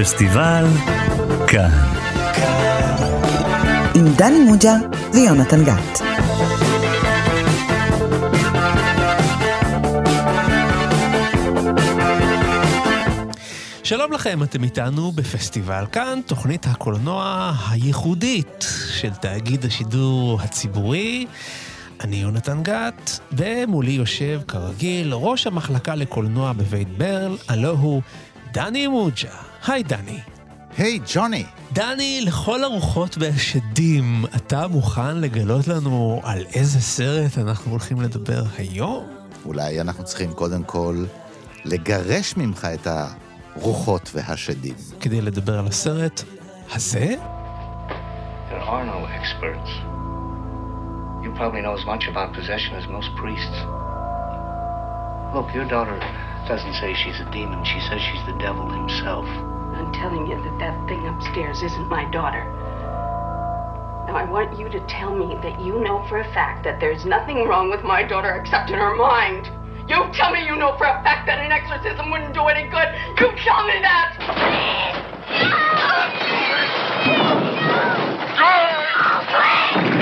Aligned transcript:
פסטיבל 0.00 0.64
כאן. 1.48 1.70
עם 3.94 4.04
דני 4.16 4.38
מוג'ה 4.38 4.74
ויונתן 5.12 5.64
גת. 5.64 6.00
שלום 13.82 14.12
לכם, 14.12 14.42
אתם 14.42 14.64
איתנו 14.64 15.12
בפסטיבל 15.12 15.84
כאן, 15.92 16.20
תוכנית 16.26 16.66
הקולנוע 16.66 17.52
הייחודית 17.70 18.66
של 18.90 19.10
תאגיד 19.10 19.64
השידור 19.64 20.40
הציבורי. 20.42 21.26
אני 22.00 22.16
יונתן 22.16 22.62
גת, 22.62 23.20
ומולי 23.32 23.90
יושב 23.90 24.40
כרגיל 24.48 25.12
ראש 25.12 25.46
המחלקה 25.46 25.94
לקולנוע 25.94 26.52
בבית 26.52 26.98
ברל, 26.98 27.36
הלו 27.48 27.70
הוא 27.70 28.02
דני 28.52 28.86
מוג'ה. 28.86 29.47
היי 29.68 29.82
דני. 29.82 30.20
היי, 30.78 31.00
ג'וני. 31.14 31.44
דני, 31.72 32.20
לכל 32.26 32.64
הרוחות 32.64 33.16
והשדים, 33.20 34.24
אתה 34.36 34.68
מוכן 34.68 35.16
לגלות 35.16 35.68
לנו 35.68 36.20
על 36.24 36.44
איזה 36.54 36.80
סרט 36.80 37.38
אנחנו 37.38 37.70
הולכים 37.70 38.00
לדבר 38.00 38.42
היום? 38.58 39.06
אולי 39.44 39.80
אנחנו 39.80 40.04
צריכים 40.04 40.32
קודם 40.32 40.64
כל 40.64 41.04
לגרש 41.64 42.36
ממך 42.36 42.68
את 42.74 42.86
הרוחות 43.56 44.10
והשדים. 44.14 44.74
כדי 45.00 45.20
לדבר 45.20 45.58
על 45.58 45.66
הסרט 45.66 46.22
הזה? 46.72 47.14
There 48.50 48.62
are 48.62 48.84
no 48.84 49.06
experts. 49.20 49.70
You 51.24 51.30
probably 51.40 51.62
know 51.62 51.74
as 51.80 51.86
much 51.86 52.04
about 52.12 52.32
possession 52.38 52.72
as 52.80 52.86
most 52.96 53.10
priests. 53.20 53.58
Look, 55.34 55.48
your 55.54 55.68
daughter 55.74 55.98
doesn't 56.48 56.74
say 56.80 56.94
she's 57.02 57.20
a 57.26 57.28
demon. 57.36 57.60
She 57.72 57.80
says 57.86 58.00
she's 58.08 58.24
the 58.32 58.38
devil 58.46 58.66
himself. 58.80 59.57
I'm 59.78 59.92
telling 59.92 60.26
you 60.26 60.34
that 60.42 60.58
that 60.58 60.88
thing 60.88 61.06
upstairs 61.06 61.62
isn't 61.62 61.88
my 61.88 62.04
daughter. 62.10 62.44
Now, 64.08 64.16
I 64.16 64.24
want 64.28 64.58
you 64.58 64.68
to 64.68 64.80
tell 64.88 65.14
me 65.14 65.36
that 65.40 65.60
you 65.60 65.78
know 65.78 66.04
for 66.08 66.18
a 66.18 66.34
fact 66.34 66.64
that 66.64 66.80
there's 66.80 67.04
nothing 67.04 67.46
wrong 67.46 67.70
with 67.70 67.84
my 67.84 68.02
daughter 68.02 68.34
except 68.34 68.70
in 68.70 68.78
her 68.78 68.96
mind. 68.96 69.46
You 69.88 70.10
tell 70.12 70.32
me 70.32 70.44
you 70.44 70.56
know 70.56 70.76
for 70.76 70.86
a 70.86 71.00
fact 71.04 71.26
that 71.26 71.38
an 71.38 71.52
exorcism 71.52 72.10
wouldn't 72.10 72.34
do 72.34 72.42
any 72.46 72.68
good. 72.68 72.88
You 73.20 73.30
tell 73.38 73.64
me 73.66 73.78
that! 73.80 74.18
כן, 78.38 79.97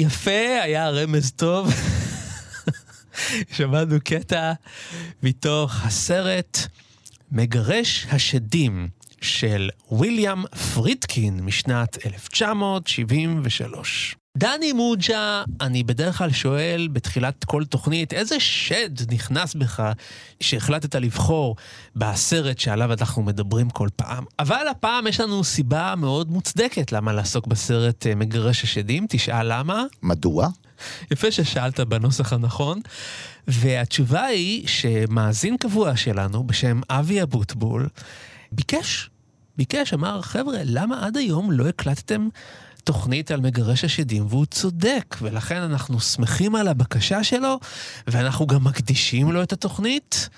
יפה, 0.00 0.60
היה 0.62 0.90
רמז 0.90 1.30
טוב. 1.30 1.74
שמענו 3.56 3.96
קטע 4.04 4.52
מתוך 5.22 5.84
הסרט 5.84 6.58
מגרש 7.32 8.06
השדים 8.10 8.88
של 9.20 9.70
ויליאם 9.92 10.46
פרידקין 10.46 11.40
משנת 11.40 12.06
1973. 12.06 14.16
דני 14.38 14.72
מוג'ה, 14.72 15.42
אני 15.60 15.82
בדרך 15.82 16.18
כלל 16.18 16.32
שואל 16.32 16.88
בתחילת 16.92 17.44
כל 17.44 17.64
תוכנית, 17.64 18.12
איזה 18.12 18.40
שד 18.40 19.12
נכנס 19.12 19.54
בך 19.54 19.92
שהחלטת 20.40 20.94
לבחור 20.94 21.56
בסרט 21.96 22.58
שעליו 22.58 22.92
אנחנו 22.92 23.22
מדברים 23.22 23.70
כל 23.70 23.88
פעם? 23.96 24.24
אבל 24.38 24.68
הפעם 24.70 25.06
יש 25.06 25.20
לנו 25.20 25.44
סיבה 25.44 25.94
מאוד 25.96 26.30
מוצדקת 26.30 26.92
למה 26.92 27.12
לעסוק 27.12 27.46
בסרט 27.46 28.06
אה, 28.06 28.14
מגרש 28.14 28.64
השדים, 28.64 29.06
תשאל 29.08 29.58
למה? 29.58 29.84
מדוע? 30.02 30.48
יפה 31.10 31.30
ששאלת 31.30 31.80
בנוסח 31.80 32.32
הנכון. 32.32 32.80
והתשובה 33.48 34.24
היא 34.24 34.68
שמאזין 34.68 35.56
קבוע 35.56 35.96
שלנו 35.96 36.46
בשם 36.46 36.80
אבי 36.90 37.22
אבוטבול 37.22 37.88
ביקש, 38.52 39.10
ביקש, 39.56 39.94
אמר, 39.94 40.22
חבר'ה, 40.22 40.58
למה 40.64 41.06
עד 41.06 41.16
היום 41.16 41.50
לא 41.50 41.68
הקלטתם 41.68 42.28
תוכנית 42.90 43.30
על 43.30 43.40
מגרש 43.40 43.84
השדים? 43.84 44.26
והוא 44.28 44.46
צודק, 44.46 45.16
ולכן 45.22 45.56
אנחנו 45.56 46.00
שמחים 46.00 46.54
על 46.54 46.68
הבקשה 46.68 47.24
שלו, 47.24 47.58
ואנחנו 48.06 48.46
גם 48.46 48.64
מקדישים 48.64 49.32
לו 49.32 49.42
את 49.42 49.52
התוכנית. 49.52 50.28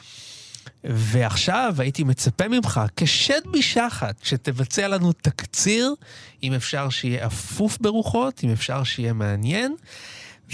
ועכשיו 0.85 1.75
הייתי 1.79 2.05
מצפה 2.05 2.49
ממך, 2.49 2.81
כשד 2.97 3.41
משחת, 3.47 4.15
שתבצע 4.23 4.89
לנו 4.89 5.13
תקציר, 5.13 5.95
אם 6.43 6.53
אפשר 6.53 6.91
שיהיה 6.91 7.27
אפוף 7.27 7.79
ברוחות, 7.81 8.41
אם 8.45 8.51
אפשר 8.53 8.85
שיהיה 8.85 9.13
מעניין. 9.13 9.75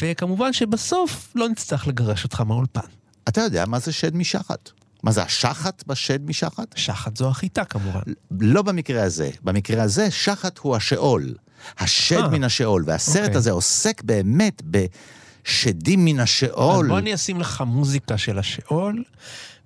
וכמובן 0.01 0.53
שבסוף 0.53 1.33
לא 1.35 1.49
נצטרך 1.49 1.87
לגרש 1.87 2.25
אותך 2.25 2.41
מהאולפן. 2.41 2.89
אתה 3.29 3.41
יודע 3.41 3.65
מה 3.67 3.79
זה 3.79 3.93
שד 3.93 4.17
משחת? 4.17 4.71
מה 5.03 5.13
זה 5.13 5.23
השחת 5.23 5.85
בשד 5.87 6.27
משחת? 6.27 6.75
שחת 6.77 7.17
זו 7.17 7.29
החיטה 7.29 7.65
כמובן. 7.65 8.01
לא 8.41 8.63
במקרה 8.63 9.03
הזה. 9.03 9.31
במקרה 9.43 9.83
הזה, 9.83 10.11
שחת 10.11 10.59
הוא 10.59 10.77
השאול. 10.77 11.35
השד 11.79 12.23
אה, 12.23 12.29
מן 12.29 12.45
השאול. 12.45 12.85
והסרט 12.87 13.25
אוקיי. 13.25 13.37
הזה 13.37 13.51
עוסק 13.51 14.03
באמת 14.03 14.63
בשדים 14.65 16.05
מן 16.05 16.21
אז 16.21 16.23
השאול. 16.23 16.89
בוא 16.89 16.99
אני 16.99 17.15
אשים 17.15 17.41
לך 17.41 17.65
מוזיקה 17.67 18.19
של 18.19 18.39
השאול, 18.39 19.05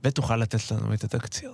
ותוכל 0.05 0.37
לתת 0.37 0.71
לנו 0.71 0.95
את 0.95 1.05
התקציר. 1.05 1.53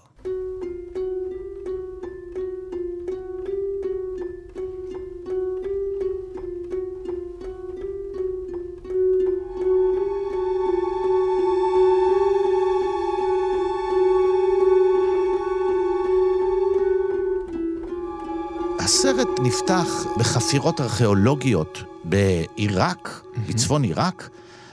נפתח 19.70 20.06
בחפירות 20.18 20.80
ארכיאולוגיות 20.80 21.82
בעיראק, 22.04 23.22
בצפון 23.48 23.82
עיראק, 23.82 24.28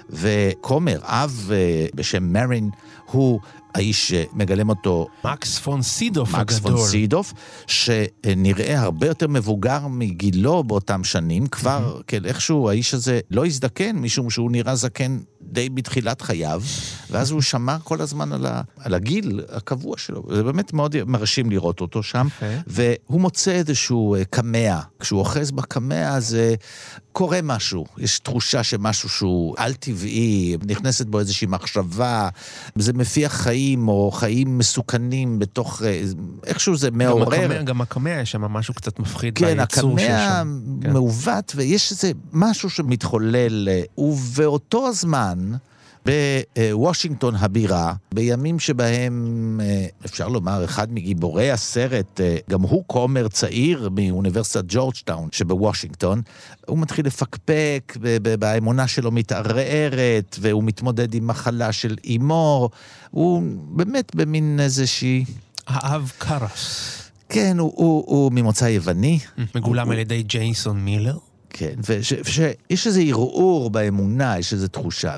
וכומר, 0.10 1.00
אב 1.04 1.50
אה, 1.54 1.86
בשם 1.96 2.34
מרין, 2.34 2.70
הוא 3.16 3.40
האיש 3.76 4.10
שמגלם 4.10 4.70
אותו 4.70 5.08
מקס 5.26 5.60
פון 5.60 5.82
סידוף 5.82 6.36
מקס 6.36 6.56
הגדול. 6.56 6.78
פון 6.78 6.88
סידוף, 6.88 7.34
שנראה 7.68 8.82
הרבה 8.82 9.08
יותר 9.08 9.28
מבוגר 9.28 9.88
מגילו 9.88 10.64
באותם 10.64 11.04
שנים, 11.04 11.48
כבר, 11.48 12.02
כן, 12.08 12.26
איכשהו 12.26 12.70
האיש 12.70 12.94
הזה 12.94 13.20
לא 13.32 13.46
הזדקן, 13.46 13.96
משום 13.96 14.30
שהוא 14.30 14.52
נראה 14.52 14.76
זקן 14.76 15.20
די 15.42 15.70
בתחילת 15.70 16.22
חייו, 16.22 16.62
ואז 17.12 17.32
הוא 17.32 17.42
שמר 17.42 17.78
כל 17.84 18.02
הזמן 18.02 18.32
על, 18.32 18.46
ה, 18.46 18.62
על 18.80 18.94
הגיל 18.94 19.42
הקבוע 19.52 19.98
שלו. 19.98 20.24
זה 20.36 20.44
באמת 20.44 20.74
מאוד 20.74 20.96
מרשים 21.08 21.50
לראות 21.50 21.82
אותו 21.82 22.04
שם, 22.04 22.28
יפה. 22.28 22.46
והוא 22.68 23.22
מוצא 23.22 23.52
איזשהו 23.52 24.16
אה, 24.16 24.26
קמע. 24.26 24.80
כשהוא 25.00 25.20
אוחז 25.20 25.52
בקמע 25.52 26.14
הזה, 26.14 26.56
קורה 27.12 27.40
משהו. 27.44 27.86
יש 27.98 28.20
תחושה 28.20 28.64
שמשהו 28.64 29.10
שהוא 29.10 29.56
על-טבעי, 29.58 30.58
נכנסת 30.68 31.06
בו 31.06 31.20
איזושהי 31.20 31.48
מחשבה, 31.48 32.30
זה 32.76 32.94
מפיח 33.06 33.34
חיים, 33.34 33.88
או 33.88 34.12
חיים 34.12 34.58
מסוכנים 34.58 35.40
בתוך... 35.40 35.82
אה, 35.86 36.02
איכשהו 36.46 36.78
זה 36.78 36.92
מעורר. 36.92 37.34
הקמע- 37.42 37.62
גם 37.62 37.82
הקמע 37.82 38.10
יש 38.10 38.32
שם 38.32 38.42
משהו 38.42 38.74
קצת 38.74 39.00
מפחיד 39.00 39.38
כן, 39.38 39.58
ביצור 39.58 40.00
שיש 40.00 40.10
הקמע 40.10 40.28
שם. 40.40 40.60
כן. 40.82 40.94
מעוות, 40.94 41.54
ויש 41.56 41.92
איזה 41.92 42.12
משהו 42.34 42.70
שמתחולל, 42.70 43.70
אה, 43.70 43.82
ובאותו 44.04 44.88
הזמן, 44.88 45.38
בוושינגטון 46.06 47.36
הבירה, 47.36 47.94
בימים 48.14 48.60
שבהם, 48.60 49.60
אה, 49.64 49.86
אפשר 50.06 50.28
לומר, 50.28 50.66
אחד 50.66 50.94
מגיבורי 50.94 51.52
הסרט, 51.52 52.22
אה, 52.22 52.38
גם 52.50 52.62
הוא 52.62 52.84
כומר 52.88 53.28
צעיר 53.28 53.90
מאוניברסיטת 53.96 54.64
ג'ורג'טאון 54.68 55.30
שבוושינגטון, 55.32 56.22
הוא 56.68 56.78
מתחיל 56.78 57.06
לפקפק, 57.06 57.98
באמונה 58.40 58.88
שלו 58.88 59.12
מתערערת, 59.12 60.36
והוא 60.42 60.64
מתמודד 60.64 61.14
עם 61.14 61.28
מחלה 61.28 61.72
של 61.72 61.96
אימו, 62.04 62.70
הוא 63.12 63.44
באמת 63.70 64.16
במין 64.16 64.60
איזושהי... 64.60 65.26
האב 65.68 66.12
קרס, 66.18 66.92
כן, 67.30 67.60
הוא, 67.60 67.74
הוא, 67.76 68.04
הוא 68.08 68.32
ממוצא 68.32 68.66
יווני, 68.66 69.20
מגולם 69.56 69.86
הוא- 69.88 69.94
על 69.94 70.00
ידי 70.00 70.24
ג'ייסון 70.24 70.80
מילר. 70.86 71.18
כן, 71.50 71.74
ושיש 71.90 72.88
איזה 72.88 73.02
ערעור 73.02 73.70
באמונה, 73.70 74.40
יש 74.40 74.54
איזו 74.54 74.68
תחושה. 74.68 75.16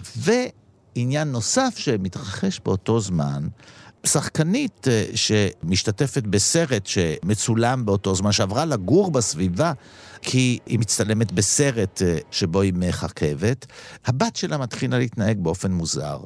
ועניין 0.97 1.31
נוסף 1.31 1.73
שמתרחש 1.77 2.61
באותו 2.65 2.99
זמן, 2.99 3.47
שחקנית 4.03 4.87
אה, 4.87 5.05
שמשתתפת 5.15 6.23
בסרט 6.23 6.85
שמצולם 6.85 7.85
באותו 7.85 8.15
זמן, 8.15 8.31
שעברה 8.31 8.65
לגור 8.65 9.11
בסביבה, 9.11 9.73
כי 10.21 10.59
היא 10.65 10.79
מצטלמת 10.79 11.31
בסרט 11.31 12.01
אה, 12.01 12.17
שבו 12.31 12.61
היא 12.61 12.73
מחכבת, 12.75 13.65
הבת 14.05 14.35
שלה 14.35 14.57
מתחילה 14.57 14.97
להתנהג 14.97 15.37
באופן 15.39 15.71
מוזר. 15.71 16.19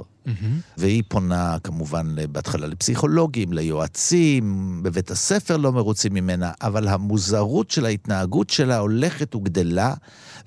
והיא 0.78 1.04
פונה 1.08 1.58
כמובן 1.64 2.16
בהתחלה 2.32 2.68
לפסיכולוגים, 2.68 3.54
ליועצים, 3.54 4.80
בבית 4.84 5.12
הספר 5.12 5.58
לא 5.58 5.72
מרוצים 5.72 6.14
ממנה, 6.14 6.52
אבל 6.62 6.88
המוזרות 6.88 7.72
של 7.72 7.86
ההתנהגות 7.86 8.50
שלה 8.50 8.78
הולכת 8.78 9.36
וגדלה, 9.36 9.94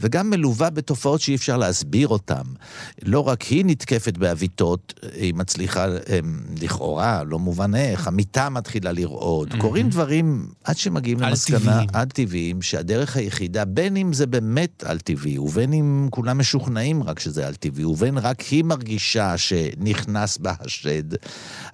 וגם 0.00 0.30
מלווה 0.30 0.70
בתופעות 0.70 1.20
שאי 1.20 1.34
אפשר 1.34 1.56
להסביר 1.56 2.08
אותן. 2.08 2.42
לא 3.02 3.28
רק 3.28 3.42
היא 3.42 3.64
נתקפת 3.66 4.18
בעוויתות, 4.18 5.00
היא 5.14 5.34
מצליחה, 5.34 5.86
הם, 6.06 6.44
לכאורה, 6.60 7.22
לא 7.24 7.38
מובן 7.38 7.74
איך, 7.74 8.08
המיטה 8.08 8.48
מתחילה 8.48 8.92
לרעוד. 8.92 9.54
קורים 9.58 9.88
דברים 9.88 10.46
עד 10.64 10.76
שמגיעים 10.76 11.20
למסקנה. 11.20 11.82
על-טבעיים, 11.92 12.62
שהדרך 12.62 13.16
היחידה, 13.16 13.64
בין 13.64 13.96
אם 13.96 14.12
זה 14.12 14.26
באמת 14.26 14.84
על-טבעי, 14.86 15.38
ובין 15.38 15.72
אם 15.72 16.08
כולם 16.10 16.38
משוכנעים 16.38 17.02
רק 17.02 17.18
שזה 17.18 17.46
על-טבעי, 17.46 17.84
ובין 17.84 18.18
רק 18.18 18.40
היא 18.40 18.64
מרגישה 18.64 19.38
שנכנס 19.38 20.38
בה 20.38 20.52
השד, 20.60 21.14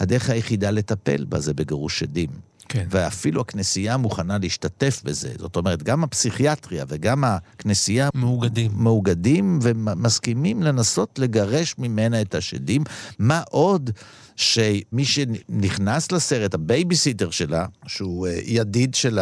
הדרך 0.01 0.31
היחידה 0.31 0.71
לטפל 0.71 1.25
בה 1.25 1.41
זה 1.41 1.55
בגירוש 1.55 1.99
שדים. 1.99 2.50
כן. 2.71 2.87
ואפילו 2.91 3.41
הכנסייה 3.41 3.97
מוכנה 3.97 4.39
להשתתף 4.39 5.01
בזה. 5.05 5.33
זאת 5.39 5.57
אומרת, 5.57 5.83
גם 5.83 6.05
הפסיכיאטריה 6.05 6.85
וגם 6.89 7.25
הכנסייה 7.25 8.09
מאוגדים. 8.15 8.71
מאוגדים 8.75 9.59
ומסכימים 9.63 10.63
לנסות 10.63 11.19
לגרש 11.19 11.75
ממנה 11.79 12.21
את 12.21 12.35
השדים. 12.35 12.85
מה 13.19 13.43
עוד 13.51 13.91
שמי 14.37 15.05
שנכנס 15.05 16.13
לסרט, 16.13 16.55
הבייביסיטר 16.55 17.31
שלה, 17.31 17.67
שהוא 17.87 18.27
אה, 18.27 18.39
ידיד 18.45 18.95
של 18.95 19.19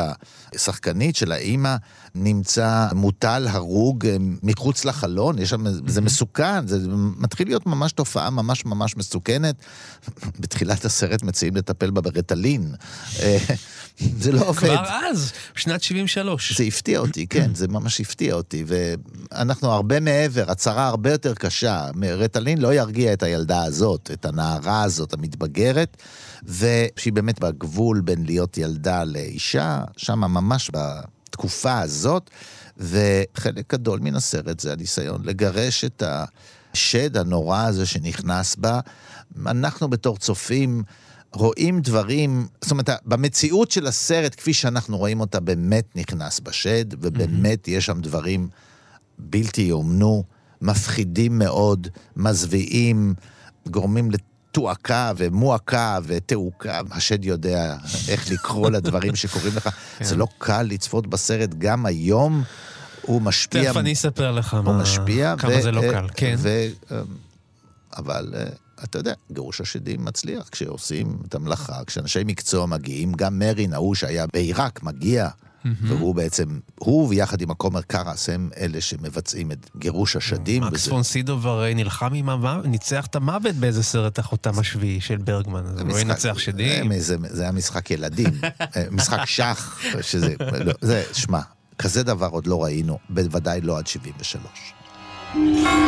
השחקנית, 0.54 1.16
של 1.16 1.32
האימא, 1.32 1.76
נמצא 2.14 2.88
מוטל, 2.94 3.46
הרוג, 3.50 4.06
אה, 4.06 4.16
מחוץ 4.42 4.84
לחלון, 4.84 5.38
יש 5.38 5.50
שם, 5.50 5.64
זה 5.86 6.00
מסוכן, 6.00 6.66
זה 6.66 6.78
מתחיל 7.18 7.48
להיות 7.48 7.66
ממש 7.66 7.92
תופעה 7.92 8.30
ממש 8.30 8.64
ממש 8.64 8.96
מסוכנת. 8.96 9.54
בתחילת 10.40 10.84
הסרט 10.84 11.22
מציעים 11.22 11.56
לטפל 11.56 11.90
בה 11.90 12.00
ברטלין. 12.00 12.74
זה 14.22 14.32
לא 14.32 14.40
עובד. 14.40 14.60
כבר 14.60 14.84
אז, 14.88 15.32
בשנת 15.56 15.82
73. 15.82 16.58
זה 16.58 16.64
הפתיע 16.64 16.98
אותי, 16.98 17.26
כן, 17.26 17.54
זה 17.54 17.68
ממש 17.68 18.00
הפתיע 18.00 18.34
אותי, 18.34 18.64
ואנחנו 18.66 19.70
הרבה 19.72 20.00
מעבר, 20.00 20.50
הצהרה 20.50 20.86
הרבה 20.86 21.12
יותר 21.12 21.34
קשה. 21.34 21.86
רטלין 22.02 22.58
לא 22.58 22.74
ירגיע 22.74 23.12
את 23.12 23.22
הילדה 23.22 23.62
הזאת, 23.62 24.10
את 24.12 24.24
הנערה 24.24 24.82
הזאת, 24.82 25.12
המתבגרת, 25.12 25.96
ושהיא 26.44 27.12
באמת 27.12 27.40
בגבול 27.40 28.00
בין 28.00 28.24
להיות 28.26 28.58
ילדה 28.58 29.04
לאישה, 29.04 29.82
שם 29.96 30.18
ממש 30.18 30.70
בתקופה 30.72 31.78
הזאת, 31.78 32.30
וחלק 32.76 33.72
גדול 33.72 34.00
מן 34.00 34.14
הסרט 34.14 34.60
זה 34.60 34.72
הניסיון 34.72 35.20
לגרש 35.24 35.84
את 35.84 36.02
השד 36.74 37.16
הנורא 37.16 37.64
הזה 37.64 37.86
שנכנס 37.86 38.56
בה. 38.56 38.80
אנחנו 39.46 39.88
בתור 39.88 40.16
צופים, 40.16 40.82
רואים 41.32 41.80
דברים, 41.80 42.46
זאת 42.60 42.70
אומרת, 42.70 42.90
במציאות 43.04 43.70
של 43.70 43.86
הסרט, 43.86 44.34
כפי 44.34 44.54
שאנחנו 44.54 44.96
רואים 44.96 45.20
אותה, 45.20 45.40
באמת 45.40 45.84
נכנס 45.96 46.40
בשד, 46.40 46.84
ובאמת 46.90 47.66
mm-hmm. 47.66 47.70
יש 47.70 47.86
שם 47.86 48.00
דברים 48.00 48.48
בלתי 49.18 49.62
יאומנו, 49.62 50.24
מפחידים 50.62 51.38
מאוד, 51.38 51.88
מזוויעים, 52.16 53.14
גורמים 53.66 54.10
לתועקה 54.10 55.12
ומועקה 55.16 55.98
ותעוקה. 56.04 56.80
השד 56.90 57.24
יודע 57.24 57.76
איך 58.08 58.30
לקרוא 58.30 58.70
לדברים 58.70 59.16
שקורים 59.20 59.56
לך. 59.56 59.68
כן. 59.98 60.04
זה 60.04 60.16
לא 60.16 60.26
קל 60.38 60.62
לצפות 60.62 61.06
בסרט 61.06 61.54
גם 61.58 61.86
היום. 61.86 62.42
הוא 63.02 63.22
משפיע... 63.22 63.64
תכף 63.64 63.76
אני 63.76 63.92
אספר 63.92 64.32
לך 64.32 64.54
הוא 64.54 64.62
מה... 64.62 64.82
משפיע. 64.82 65.34
כמה 65.38 65.60
זה 65.60 65.72
לא 65.72 65.80
ו- 65.80 65.92
קל, 65.92 66.06
כן. 66.14 66.34
ו- 66.38 66.66
אבל 67.96 68.34
אה, 68.36 68.44
אתה 68.84 68.98
יודע, 68.98 69.12
גירוש 69.32 69.60
השדים 69.60 70.04
מצליח 70.04 70.48
כשעושים 70.48 71.18
את 71.28 71.34
המלאכה, 71.34 71.84
כשאנשי 71.86 72.22
מקצוע 72.24 72.66
מגיעים, 72.66 73.12
גם 73.12 73.38
מרין, 73.38 73.72
ההוא 73.72 73.94
שהיה 73.94 74.26
בעיראק, 74.32 74.82
מגיע, 74.82 75.28
והוא 75.82 76.14
בעצם, 76.14 76.44
הוא 76.78 77.08
ויחד 77.08 77.40
עם 77.40 77.50
הכומר 77.50 77.82
קרס 77.82 78.28
הם 78.28 78.50
אלה 78.56 78.80
שמבצעים 78.80 79.52
את 79.52 79.70
גירוש 79.76 80.16
השדים. 80.16 80.62
מקס 80.62 80.80
וזה- 80.82 80.90
פון 80.90 81.02
סידוב 81.02 81.46
הרי 81.46 81.74
נלחם 81.74 82.14
עם 82.14 82.28
המוות, 82.28 82.66
ניצח 82.66 83.06
את 83.06 83.16
המוות 83.16 83.54
באיזה 83.54 83.82
סרט 83.82 84.18
החותם 84.18 84.58
השביעי 84.58 85.00
של 85.00 85.16
ברגמן, 85.16 85.66
אז 85.66 85.80
הוא 85.80 85.88
לא 85.88 86.00
ינצח 86.00 86.38
שדים. 86.38 86.98
זה, 86.98 87.16
זה 87.28 87.42
היה 87.42 87.52
משחק 87.52 87.90
ילדים, 87.90 88.30
אה, 88.76 88.84
משחק 88.90 89.24
שח, 89.24 89.78
שזה, 90.02 90.34
לא, 90.64 90.72
זה, 90.80 91.02
שמע, 91.12 91.40
כזה 91.78 92.02
דבר 92.02 92.28
עוד 92.28 92.46
לא 92.46 92.64
ראינו, 92.64 92.98
בוודאי 93.10 93.60
לא 93.60 93.78
עד 93.78 93.86
73. 93.86 95.87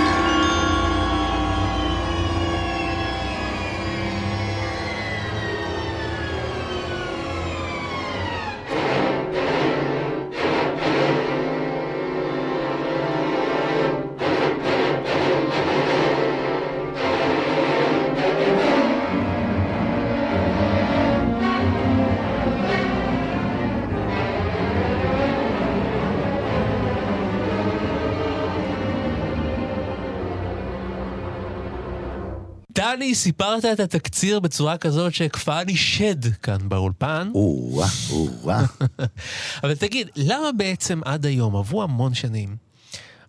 סיפרת 33.21 33.65
את 33.65 33.81
התקציר 33.81 34.41
בצורה 34.41 34.79
כזאת 34.79 35.15
שהקפאה 35.15 35.65
לי 35.65 35.77
שד 35.77 36.35
כאן 36.35 36.69
באולפן. 36.69 37.31
או-אה, 37.35 37.89
או-אה. 38.11 38.65
אבל 39.63 39.75
תגיד, 39.75 40.09
למה 40.17 40.53
בעצם 40.57 41.01
עד 41.05 41.27
היום, 41.27 41.57
עברו 41.57 41.83
המון 41.83 42.15
שנים, 42.15 42.57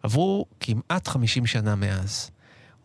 עברו 0.04 0.46
כמעט 0.60 1.08
50 1.08 1.46
שנה 1.46 1.76
מאז, 1.76 2.30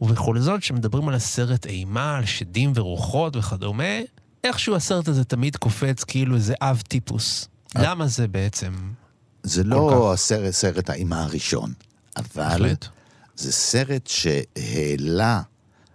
ובכל 0.01 0.39
זאת, 0.39 0.61
כשמדברים 0.61 1.09
על 1.09 1.15
הסרט 1.15 1.67
אימה, 1.67 2.17
על 2.17 2.27
שדים 2.27 2.73
ורוחות 2.75 3.37
וכדומה, 3.37 4.01
איכשהו 4.45 4.75
הסרט 4.75 5.09
הזה 5.09 5.25
תמיד 5.25 5.57
קופץ 5.57 6.05
כאילו 6.05 6.35
איזה 6.35 6.55
אב 6.61 6.83
טיפוס. 6.89 7.49
למה 7.75 8.07
זה 8.07 8.29
בעצם? 8.29 8.73
זה 9.43 9.65
לא 9.65 10.13
הסרט, 10.13 10.51
סרט 10.51 10.91
האימה 10.91 11.23
הראשון, 11.23 11.73
אבל 12.17 12.27
בהחלט. 12.35 12.89
זה 13.37 13.53
סרט 13.53 14.07
שהעלה 14.07 15.43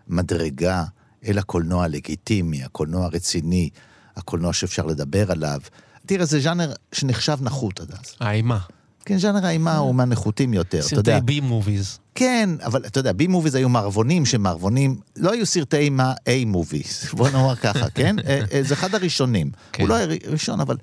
מדרגה 0.07 0.83
אל 1.27 1.37
הקולנוע 1.37 1.83
הלגיטימי, 1.83 2.63
הקולנוע 2.63 3.05
הרציני, 3.05 3.69
הקולנוע 4.15 4.53
שאפשר 4.53 4.85
לדבר 4.85 5.31
עליו. 5.31 5.59
תראה, 6.05 6.25
זה 6.25 6.39
ז'אנר 6.39 6.73
שנחשב 6.91 7.37
נחות 7.41 7.79
עד 7.79 7.91
אז. 7.91 8.15
האימה. 8.19 8.59
כן, 9.05 9.17
ז'אנר 9.17 9.45
האימה 9.45 9.77
הוא 9.77 9.95
מהנחותים 9.95 10.53
יותר, 10.53 10.79
אתה 10.87 10.95
יודע. 10.95 11.13
סרטי 11.13 11.25
בי 11.25 11.39
מוביז. 11.39 11.99
כן, 12.15 12.49
אבל 12.63 12.85
אתה 12.85 12.99
יודע, 12.99 13.13
בי 13.13 13.27
מוביז 13.27 13.55
היו 13.55 13.69
מערבונים 13.69 14.25
שמערבונים, 14.25 14.99
לא 15.17 15.31
היו 15.31 15.45
סרטי 15.45 15.77
אימה 15.77 16.13
איי 16.27 16.45
מוביז, 16.45 17.05
בוא 17.17 17.29
נאמר 17.29 17.55
ככה, 17.55 17.89
כן? 17.89 18.15
אה, 18.19 18.41
אה, 18.53 18.63
זה 18.63 18.73
אחד 18.73 18.95
הראשונים. 18.95 19.51
כן. 19.71 19.83
הוא 19.83 19.89
לא 19.89 19.97
הראשון, 20.27 20.59
אבל 20.59 20.77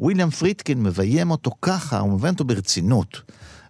וויליאם 0.00 0.30
פרידקין 0.30 0.82
מביים 0.82 1.30
אותו 1.30 1.50
ככה, 1.62 1.98
הוא 1.98 2.12
מביים 2.12 2.32
אותו 2.32 2.44
ברצינות. 2.44 3.20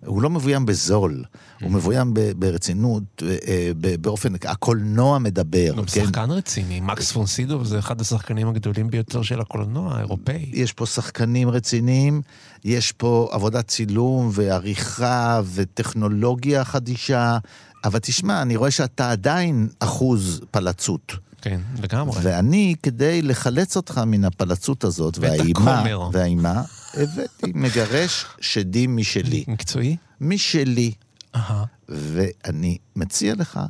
הוא 0.06 0.22
לא 0.22 0.30
מבוים 0.30 0.66
בזול, 0.66 1.24
הוא 1.62 1.70
מבוים 1.70 2.14
ברצינות, 2.36 3.02
אה, 3.22 3.36
אה, 3.48 3.70
באופן, 4.00 4.32
הקולנוע 4.34 5.18
מדבר, 5.18 5.72
גם 5.76 5.84
כן? 5.84 6.04
שחקן 6.04 6.30
רציני, 6.30 6.80
מקס 6.80 7.12
פון 7.12 7.26
סידוב 7.26 7.64
זה 7.64 7.78
אחד 7.78 8.00
השחקנים 8.00 8.48
הגדולים 8.48 8.90
ביותר 8.90 9.22
של 9.22 9.40
הקולנוע 9.40 9.96
האירופאי. 9.96 10.50
יש 10.52 10.72
פה 10.72 10.86
שחקנים 10.86 11.48
רציניים, 11.48 12.22
יש 12.64 12.92
פה 12.92 13.28
עבודת 13.32 13.68
צילום 13.68 14.30
ועריכה 14.32 15.40
וטכנולוגיה 15.54 16.64
חדישה, 16.64 17.38
אבל 17.84 17.98
תשמע, 17.98 18.42
אני 18.42 18.56
רואה 18.56 18.70
שאתה 18.70 19.10
עדיין 19.10 19.68
אחוז 19.80 20.40
פלצות. 20.50 21.12
כן, 21.42 21.60
לגמרי. 21.82 22.20
ואני, 22.22 22.74
כדי 22.82 23.22
לחלץ 23.22 23.76
אותך 23.76 24.00
מן 24.06 24.24
הפלצות 24.24 24.84
הזאת, 24.84 25.18
והאימה. 25.18 25.84
והאימה, 26.12 26.62
הבאתי 26.94 27.52
מגרש 27.54 28.26
שדים 28.40 28.96
משלי. 28.96 29.44
מקצועי? 29.48 29.96
משלי. 30.20 30.92
אהה. 31.34 31.64
ואני 31.88 32.78
מציע 32.96 33.34
לך 33.34 33.60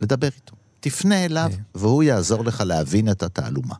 לדבר 0.00 0.28
איתו. 0.36 0.56
תפנה 0.80 1.24
אליו, 1.24 1.50
כן. 1.56 1.62
והוא 1.74 2.02
יעזור 2.02 2.44
לך 2.44 2.60
להבין 2.66 3.10
את 3.10 3.22
התעלומה. 3.22 3.74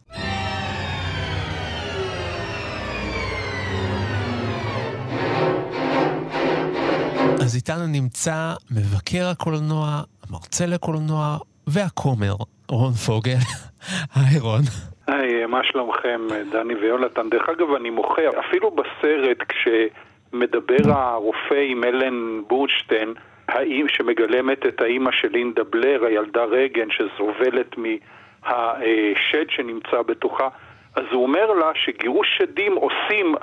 אז 7.42 7.54
איתנו 7.54 7.86
נמצא 7.86 8.54
מבקר 8.70 9.28
הקולנוע, 9.28 10.02
המרצה 10.22 10.66
לקולנוע 10.66 11.38
והכומר, 11.66 12.36
רון 12.68 12.94
פוגל. 12.94 13.38
היי 14.14 14.38
רון. 14.38 14.62
היי, 15.06 15.46
מה 15.46 15.64
שלומכם, 15.64 16.20
דני 16.50 16.74
ויונתן? 16.74 17.28
דרך 17.28 17.48
אגב, 17.48 17.74
אני 17.74 17.90
מוחה, 17.90 18.22
אפילו 18.38 18.70
בסרט, 18.70 19.38
כשמדבר 19.48 20.90
הרופא 20.90 21.64
עם 21.68 21.84
אלן 21.84 22.42
בורשטיין, 22.46 23.14
האם 23.48 23.86
שמגלמת 23.88 24.66
את 24.66 24.80
האימא 24.80 25.10
של 25.12 25.28
לינדה 25.32 25.64
בלר, 25.64 26.04
הילדה 26.04 26.44
רגן, 26.44 26.88
שסובלת 26.90 27.76
מהשד 27.78 29.50
שנמצא 29.50 30.02
בתוכה. 30.06 30.48
אז 30.96 31.04
הוא 31.10 31.22
אומר 31.22 31.52
לה 31.52 31.70
שגירוש 31.74 32.38
שדים 32.38 32.74
עושים 32.74 33.34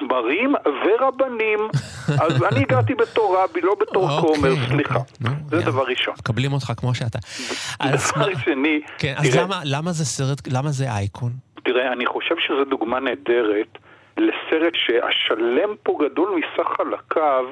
כמרים 0.00 0.54
ורבנים. 0.64 1.58
אז 2.22 2.42
אני 2.42 2.60
הגעתי 2.60 2.94
בתור 2.94 3.36
רבי, 3.38 3.60
לא 3.60 3.76
בתור 3.80 4.10
אוקיי, 4.10 4.34
כומר, 4.34 4.50
אוקיי. 4.50 4.66
סליחה. 4.68 4.98
נו, 5.20 5.30
זה. 5.46 5.62
דבר 5.62 5.82
ראשון. 5.82 6.14
מקבלים 6.18 6.52
אותך 6.52 6.72
כמו 6.76 6.94
שאתה. 6.94 7.18
דבר 7.84 8.34
שני, 8.44 8.80
כן, 8.98 9.14
אז 9.16 9.38
למה 9.64 9.92
זה 9.92 10.04
סרט, 10.04 10.48
למה 10.52 10.70
זה 10.70 10.84
אייקון? 10.92 11.30
תראה, 11.64 11.92
אני 11.92 12.06
חושב 12.06 12.34
שזו 12.38 12.64
דוגמה 12.64 13.00
נהדרת 13.00 13.78
לסרט 14.18 14.74
שהשלם 14.74 15.74
פה 15.82 15.98
גדול 16.04 16.40
מסך 16.40 16.68
חלקיו 16.76 17.44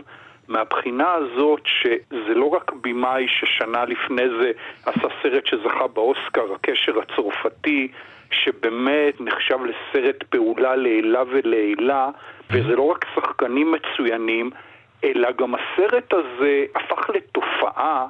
מהבחינה 0.48 1.12
הזאת 1.12 1.60
שזה 1.66 2.34
לא 2.34 2.46
רק 2.46 2.72
במאי 2.82 3.26
ששנה 3.28 3.84
לפני 3.84 4.22
זה 4.40 4.50
עשה 4.86 5.08
סרט 5.22 5.46
שזכה 5.46 5.86
באוסקר, 5.86 6.54
הקשר 6.54 6.92
הצרפתי, 6.98 7.88
שבאמת 8.30 9.20
נחשב 9.20 9.58
לסרט 9.64 10.22
פעולה 10.22 10.76
לעילה 10.76 11.22
ולעילה, 11.30 12.08
וזה 12.50 12.76
לא 12.76 12.82
רק 12.82 13.04
שחקנים 13.14 13.72
מצוינים, 13.72 14.50
אלא 15.04 15.32
גם 15.32 15.54
הסרט 15.54 16.12
הזה 16.12 16.64
הפך 16.74 17.10
לתופעה 17.10 18.06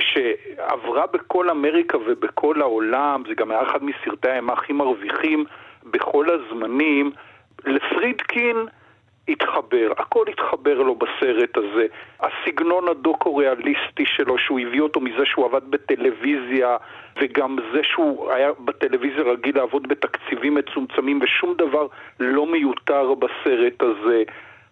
שעברה 0.00 1.06
בכל 1.06 1.50
אמריקה 1.50 1.98
ובכל 1.98 2.60
העולם, 2.60 3.22
זה 3.28 3.34
גם 3.34 3.50
היה 3.50 3.62
אחד 3.62 3.84
מסרטי 3.84 4.28
האימה 4.28 4.52
הכי 4.52 4.72
מרוויחים 4.72 5.44
בכל 5.84 6.26
הזמנים. 6.30 7.12
לפרידקין 7.66 8.56
התחבר, 9.28 9.92
הכל 9.98 10.24
התחבר 10.28 10.74
לו 10.74 10.94
בסרט 10.94 11.56
הזה. 11.56 11.86
הסגנון 12.20 12.88
הדוקו-ריאליסטי 12.88 14.06
שלו, 14.06 14.38
שהוא 14.38 14.60
הביא 14.60 14.80
אותו 14.80 15.00
מזה 15.00 15.24
שהוא 15.24 15.44
עבד 15.44 15.70
בטלוויזיה, 15.70 16.76
וגם 17.20 17.56
זה 17.72 17.80
שהוא 17.82 18.30
היה 18.32 18.50
בטלוויזיה 18.58 19.22
רגיל 19.22 19.56
לעבוד 19.56 19.88
בתקציבים 19.88 20.54
מצומצמים, 20.54 21.20
ושום 21.22 21.54
דבר 21.54 21.86
לא 22.20 22.46
מיותר 22.46 23.14
בסרט 23.14 23.82
הזה. 23.82 24.22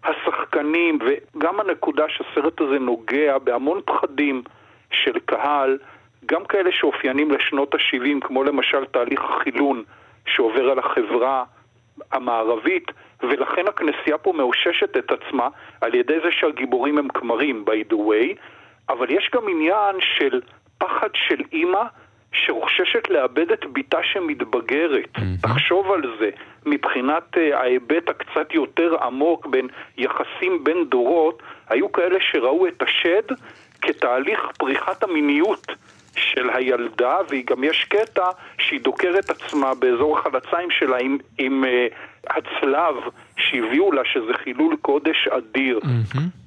השחקנים, 0.04 0.98
וגם 1.04 1.60
הנקודה 1.60 2.04
שהסרט 2.08 2.60
הזה 2.60 2.78
נוגע 2.78 3.38
בהמון 3.38 3.80
פחדים 3.84 4.42
של 4.90 5.18
קהל, 5.24 5.78
גם 6.26 6.44
כאלה 6.44 6.72
שאופיינים 6.72 7.30
לשנות 7.30 7.74
ה-70, 7.74 8.26
כמו 8.26 8.44
למשל 8.44 8.84
תהליך 8.84 9.20
החילון 9.20 9.82
שעובר 10.26 10.70
על 10.70 10.78
החברה 10.78 11.44
המערבית, 12.12 12.92
ולכן 13.22 13.66
הכנסייה 13.68 14.18
פה 14.18 14.32
מאוששת 14.32 14.96
את 14.96 15.12
עצמה 15.12 15.48
על 15.80 15.94
ידי 15.94 16.20
זה 16.24 16.28
שהגיבורים 16.30 16.98
הם 16.98 17.08
כמרים, 17.08 17.64
by 17.66 17.92
the 17.92 17.96
way, 17.96 18.38
אבל 18.88 19.10
יש 19.10 19.30
גם 19.34 19.48
עניין 19.48 19.96
של 20.00 20.40
פחד 20.78 21.08
של 21.14 21.42
אימא 21.52 21.82
שחוששת 22.32 23.10
לאבד 23.10 23.52
את 23.52 23.64
בתה 23.72 23.98
שמתבגרת. 24.02 25.08
תחשוב 25.42 25.92
על 25.92 26.02
זה, 26.20 26.30
מבחינת 26.66 27.38
אה, 27.38 27.60
ההיבט 27.60 28.08
הקצת 28.08 28.54
יותר 28.54 28.96
עמוק 29.02 29.46
בין 29.46 29.68
יחסים 29.96 30.64
בין 30.64 30.84
דורות, 30.88 31.42
היו 31.68 31.92
כאלה 31.92 32.18
שראו 32.20 32.66
את 32.66 32.82
השד 32.82 33.34
כתהליך 33.82 34.40
פריחת 34.58 35.02
המיניות 35.02 35.66
של 36.18 36.50
הילדה, 36.50 37.16
וגם 37.30 37.64
יש 37.64 37.84
קטע 37.84 38.30
שהיא 38.58 38.80
דוקרת 38.80 39.30
עצמה 39.30 39.74
באזור 39.74 40.18
החלציים 40.18 40.70
שלה 40.70 40.96
עם, 40.96 41.18
עם 41.38 41.64
uh, 41.64 41.94
הצלב 42.36 42.94
שהביאו 43.36 43.92
לה, 43.92 44.02
שזה 44.04 44.32
חילול 44.44 44.76
קודש 44.82 45.28
אדיר. 45.28 45.80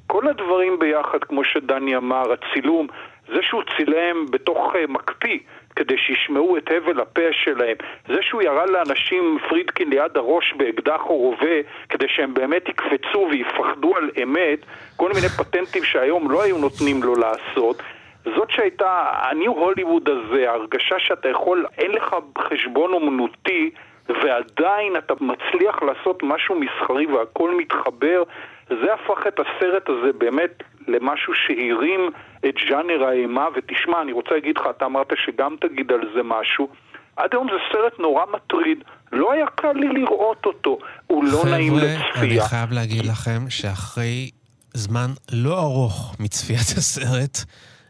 כל 0.08 0.28
הדברים 0.28 0.80
ביחד, 0.80 1.24
כמו 1.24 1.44
שדני 1.44 1.96
אמר, 1.96 2.24
הצילום, 2.32 2.88
זה 3.28 3.40
שהוא 3.42 3.64
צילם 3.78 4.26
בתוך 4.32 4.74
uh, 4.76 4.92
מקפיא 4.92 5.40
כדי 5.76 5.98
שישמעו 5.98 6.58
את 6.58 6.70
הבל 6.78 7.00
הפה 7.00 7.22
שלהם, 7.32 7.76
זה 8.08 8.18
שהוא 8.22 8.42
ירה 8.42 8.66
לאנשים 8.66 9.38
פרידקין 9.50 9.90
ליד 9.90 10.18
הראש 10.18 10.54
באקדח 10.58 11.02
או 11.06 11.18
רובה 11.18 11.58
כדי 11.90 12.06
שהם 12.10 12.34
באמת 12.34 12.70
יקפצו 12.70 13.28
ויפחדו 13.32 13.98
על 13.98 14.10
אמת, 14.24 14.60
כל 14.96 15.12
מיני 15.16 15.30
פטנטים 15.30 15.84
שהיום 15.84 16.32
לא 16.32 16.44
היו 16.44 16.58
נותנים 16.58 17.04
לו 17.04 17.16
לעשות. 17.16 17.82
זאת 18.26 18.50
שהייתה, 18.52 19.04
הניו 19.22 19.52
הוליווד 19.52 20.10
הזה, 20.10 20.50
ההרגשה 20.50 20.96
שאתה 21.00 21.30
יכול, 21.30 21.66
אין 21.78 21.92
לך 21.92 22.16
חשבון 22.38 22.94
אומנותי 22.94 23.70
ועדיין 24.10 24.98
אתה 24.98 25.14
מצליח 25.22 25.76
לעשות 25.84 26.24
משהו 26.24 26.56
מסחרי 26.60 27.06
והכל 27.06 27.58
מתחבר, 27.58 28.24
זה 28.70 28.94
הפך 28.94 29.28
את 29.28 29.40
הסרט 29.40 29.90
הזה 29.90 30.14
באמת 30.18 30.64
למשהו 30.88 31.34
שהרים 31.34 32.10
את 32.46 32.56
ז'אנר 32.70 33.04
האימה, 33.04 33.48
ותשמע, 33.56 34.02
אני 34.02 34.12
רוצה 34.12 34.30
להגיד 34.32 34.58
לך, 34.58 34.64
אתה 34.70 34.86
אמרת 34.86 35.12
שגם 35.26 35.56
תגיד 35.62 35.92
על 35.92 36.10
זה 36.16 36.24
משהו. 36.24 36.68
עד 37.16 37.30
היום 37.32 37.48
זה 37.48 37.58
סרט 37.72 38.00
נורא 38.00 38.26
מטריד, 38.34 38.84
לא 39.12 39.32
היה 39.32 39.46
קל 39.48 39.74
לי 39.74 39.88
לראות 39.88 40.46
אותו, 40.46 40.78
הוא 41.08 41.24
לא 41.24 41.42
נעים 41.52 41.74
חבר'ה, 41.74 41.88
אני 41.88 41.98
לצפייה. 42.10 42.44
חייב 42.44 42.72
להגיד 42.72 43.06
לכם 43.06 43.50
שאחרי 43.50 44.30
זמן 44.74 45.08
לא 45.34 45.60
ארוך 45.60 46.16
מצפיית 46.20 46.60
הסרט, 46.78 47.38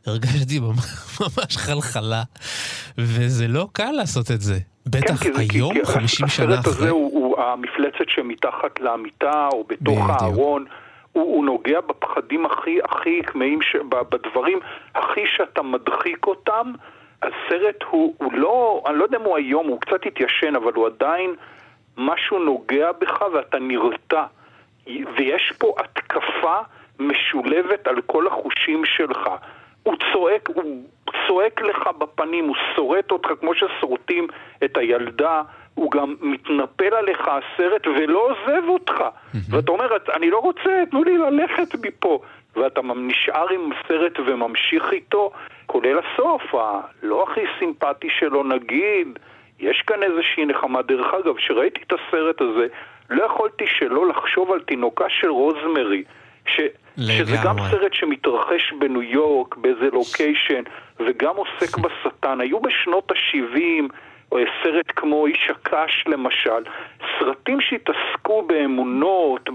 הרגשתי 0.08 0.60
ממש 1.22 1.58
חלחלה, 1.58 2.24
וזה 2.98 3.48
לא 3.48 3.68
קל 3.74 3.92
לעשות 3.92 4.32
את 4.32 4.42
זה. 4.42 4.58
בטח 4.86 5.24
כן, 5.24 5.34
כי 5.34 5.48
כי- 5.50 5.58
היום, 5.58 5.74
כי 5.74 5.86
50 5.86 6.28
שנה 6.28 6.46
הסרט 6.54 6.68
הזה 6.68 6.78
אחרי. 6.78 6.90
הוא, 6.90 7.12
הוא 7.14 7.42
המפלצת 7.42 8.10
שמתחת 8.10 8.80
למיטה 8.80 9.48
או 9.54 9.64
בתוך 9.64 9.80
בדיוק. 9.84 10.22
הארון. 10.22 10.66
הוא, 11.12 11.24
הוא 11.24 11.46
נוגע 11.46 11.82
בפחדים 11.82 12.46
הכי 12.46 12.78
הכי 12.90 13.22
כמהים, 13.28 13.60
ש- 13.62 13.76
בדברים 14.12 14.60
הכי 14.96 15.22
שאתה 15.38 15.62
מדחיק 15.62 16.28
אותם. 16.28 16.72
הסרט 17.22 17.76
הוא, 17.90 18.16
הוא 18.18 18.34
לא, 18.34 18.84
אני 18.88 18.98
לא 19.00 19.04
יודע 19.04 19.18
אם 19.18 19.24
הוא 19.24 19.38
היום, 19.38 19.68
הוא 19.68 19.82
קצת 19.82 20.06
התיישן, 20.06 20.56
אבל 20.56 20.72
הוא 20.76 20.88
עדיין, 20.88 21.36
משהו 21.98 22.40
נוגע 22.40 22.92
בך 23.02 23.22
ואתה 23.36 23.58
נרתע. 23.60 24.24
ויש 24.88 25.54
פה 25.58 25.76
התקפה 25.80 26.58
משולבת 27.00 27.88
על 27.88 28.02
כל 28.06 28.28
החושים 28.28 28.82
שלך. 28.86 29.30
הוא 29.84 29.96
צועק, 30.14 30.50
הוא 30.54 30.84
צועק 31.28 31.62
לך 31.62 31.90
בפנים, 31.98 32.48
הוא 32.48 32.56
שורט 32.76 33.12
אותך 33.12 33.30
כמו 33.40 33.52
ששורטים 33.56 34.28
את 34.64 34.78
הילדה, 34.78 35.42
הוא 35.76 35.92
גם 35.92 36.16
מתנפל 36.22 36.94
עליך 36.94 37.28
הסרט 37.28 37.88
ולא 37.88 38.20
עוזב 38.20 38.68
אותך. 38.68 39.04
ואתה 39.50 39.72
אומר, 39.72 39.88
אני 40.16 40.30
לא 40.30 40.40
רוצה, 40.40 40.84
תנו 40.92 41.04
לי 41.04 41.18
ללכת 41.18 41.76
מפה. 41.86 42.20
ואתה 42.56 42.82
נשאר 42.96 43.50
עם 43.50 43.72
הסרט 43.72 44.20
וממשיך 44.26 44.92
איתו, 44.92 45.32
כולל 45.66 46.00
הסוף, 46.00 46.56
הלא 46.56 47.26
הכי 47.30 47.42
סימפטי 47.60 48.08
שלו 48.20 48.44
נגיד. 48.44 49.20
יש 49.60 49.84
כאן 49.88 50.04
איזושהי 50.04 50.46
נחמה. 50.46 50.82
דרך 50.82 51.14
אגב, 51.14 51.38
כשראיתי 51.38 51.80
את 51.88 51.94
הסרט 51.94 52.42
הזה, 52.42 52.68
לא 53.10 53.24
יכולתי 53.24 53.66
שלא 53.68 54.08
לחשוב 54.08 54.52
על 54.52 54.60
תינוקה 54.60 55.06
של 55.10 55.30
רוזמרי, 55.30 56.04
ש... 56.56 56.60
שזה 56.98 57.36
גם. 57.44 57.56
סרט 57.72 57.94
שמתרחש 57.94 58.74
בניו 58.80 59.02
יורק, 59.02 59.56
באיזה 59.56 59.90
לוקיישן, 59.94 60.64
וגם 61.00 61.36
עוסק 61.36 61.78
בשטן. 61.78 62.42
היו 62.42 62.60
בשנות 62.60 63.12
ה-70, 63.12 64.38
סרט 64.64 64.86
כמו 64.96 65.26
איש 65.26 65.50
הקש 65.50 66.04
למשל, 66.08 66.64
סרטים 67.20 67.62
שהתעסקו 67.62 68.42
באמונות, 68.42 69.50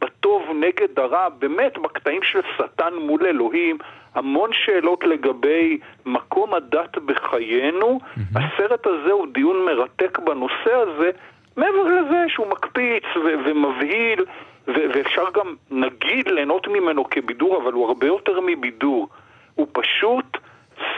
בטוב 0.00 0.42
נגד 0.60 0.98
הרע, 0.98 1.28
באמת 1.28 1.78
בקטעים 1.78 2.22
של 2.22 2.40
שטן 2.56 2.94
מול 2.94 3.26
אלוהים, 3.26 3.78
המון 4.14 4.50
שאלות 4.52 5.04
לגבי 5.04 5.78
מקום 6.06 6.54
הדת 6.54 6.98
בחיינו. 6.98 8.00
הסרט 8.36 8.86
הזה 8.86 9.12
הוא 9.12 9.26
דיון 9.32 9.64
מרתק 9.64 10.18
בנושא 10.18 10.72
הזה, 10.74 11.10
מעבר 11.56 11.82
לזה 11.82 12.24
שהוא 12.28 12.46
מקפיץ 12.46 13.04
ו- 13.16 13.34
ומבהיל, 13.44 14.24
ו- 14.68 14.88
ואפשר 14.94 15.24
גם, 15.34 15.54
נגיד, 15.70 16.28
ליהנות 16.28 16.68
ממנו 16.68 17.04
כבידור, 17.10 17.62
אבל 17.62 17.72
הוא 17.72 17.88
הרבה 17.88 18.06
יותר 18.06 18.40
מבידור. 18.40 19.08
הוא 19.54 19.66
פשוט 19.72 20.38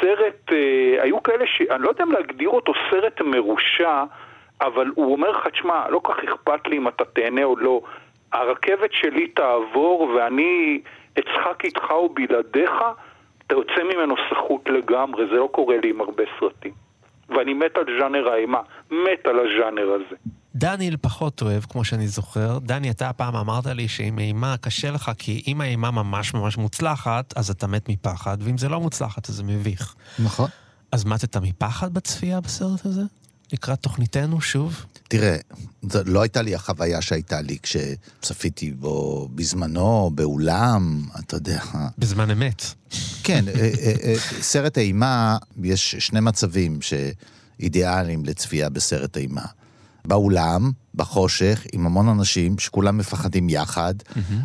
סרט, 0.00 0.52
אה, 0.52 1.02
היו 1.02 1.22
כאלה 1.22 1.46
ש... 1.46 1.60
אני 1.70 1.82
לא 1.82 1.88
יודע 1.88 2.04
אם 2.04 2.12
להגדיר 2.12 2.48
אותו 2.48 2.72
סרט 2.90 3.20
מרושע, 3.20 4.04
אבל 4.60 4.90
הוא 4.94 5.12
אומר 5.12 5.30
לך, 5.30 5.46
תשמע, 5.46 5.88
לא 5.88 6.00
כך 6.04 6.16
אכפת 6.24 6.66
לי 6.66 6.76
אם 6.76 6.88
אתה 6.88 7.04
תהנה 7.04 7.44
או 7.44 7.56
לא. 7.56 7.80
הרכבת 8.32 8.92
שלי 8.92 9.28
תעבור 9.28 10.02
ואני 10.02 10.80
אצחק 11.18 11.64
איתך 11.64 11.90
ובלעדיך, 11.90 12.72
אתה 13.46 13.54
יוצא 13.54 13.82
ממנו 13.94 14.14
סחוט 14.30 14.68
לגמרי, 14.68 15.26
זה 15.26 15.36
לא 15.36 15.48
קורה 15.52 15.76
לי 15.82 15.90
עם 15.90 16.00
הרבה 16.00 16.24
סרטים. 16.40 16.72
ואני 17.28 17.54
מת 17.54 17.78
על 17.78 17.84
ז'אנר 18.00 18.28
האימה, 18.28 18.60
מת 18.90 19.26
על 19.26 19.38
הז'אנר 19.38 19.92
הזה. 19.92 20.16
דניאל 20.58 20.96
פחות 21.00 21.42
אוהב, 21.42 21.64
כמו 21.64 21.84
שאני 21.84 22.08
זוכר. 22.08 22.58
דני, 22.58 22.90
אתה 22.90 23.12
פעם 23.12 23.36
אמרת 23.36 23.66
לי 23.66 23.88
שעם 23.88 24.18
אימה 24.18 24.56
קשה 24.56 24.90
לך, 24.90 25.10
כי 25.18 25.42
אם 25.46 25.60
האימה 25.60 25.90
ממש 25.90 26.34
ממש 26.34 26.56
מוצלחת, 26.56 27.34
אז 27.36 27.50
אתה 27.50 27.66
מת 27.66 27.88
מפחד, 27.88 28.38
ואם 28.40 28.58
זה 28.58 28.68
לא 28.68 28.80
מוצלחת, 28.80 29.28
אז 29.28 29.34
זה 29.34 29.42
מביך. 29.42 29.94
נכון. 30.18 30.50
אז 30.92 31.04
מתת 31.04 31.36
מפחד 31.36 31.94
בצפייה 31.94 32.40
בסרט 32.40 32.86
הזה? 32.86 33.02
לקראת 33.52 33.80
תוכניתנו 33.80 34.40
שוב? 34.40 34.84
תראה, 35.08 35.36
זו 35.82 35.98
לא 36.04 36.22
הייתה 36.22 36.42
לי 36.42 36.54
החוויה 36.54 37.02
שהייתה 37.02 37.40
לי 37.40 37.58
כשצפיתי 37.62 38.70
בו 38.70 39.28
בזמנו, 39.34 40.10
באולם, 40.14 41.02
אתה 41.18 41.36
יודע. 41.36 41.62
בזמן 41.98 42.30
אמת. 42.30 42.62
כן, 43.22 43.48
אה, 43.48 43.54
אה, 43.54 43.92
אה, 44.04 44.14
סרט 44.40 44.78
אימה, 44.78 45.36
יש 45.62 45.94
שני 45.94 46.20
מצבים 46.20 46.78
שאידיאליים 46.82 48.24
לצפייה 48.24 48.68
בסרט 48.68 49.16
אימה. 49.16 49.44
באולם, 50.06 50.70
בחושך, 50.94 51.66
עם 51.72 51.86
המון 51.86 52.08
אנשים 52.08 52.58
שכולם 52.58 52.98
מפחדים 52.98 53.48
יחד, 53.48 53.94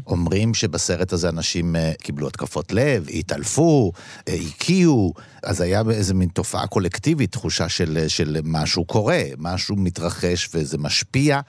אומרים 0.08 0.54
שבסרט 0.54 1.14
הזה 1.14 1.30
אנשים 1.30 1.76
אה, 1.76 1.92
קיבלו 2.02 2.28
התקפות 2.28 2.72
לב, 2.72 3.06
התעלפו, 3.14 3.92
אה, 4.28 4.34
הקיאו, 4.34 5.14
אז 5.44 5.62
היה 5.62 5.82
איזה 5.90 6.14
מין 6.14 6.30
תופעה 6.30 6.68
קולקטיבית, 6.68 7.32
תחושה 7.32 7.70
של, 7.70 8.06
של 8.08 8.38
משהו 8.44 8.86
קורה, 8.86 9.22
משהו 9.38 9.76
מתרחש 9.76 10.50
וזה 10.54 10.78
משפיע. 10.78 11.42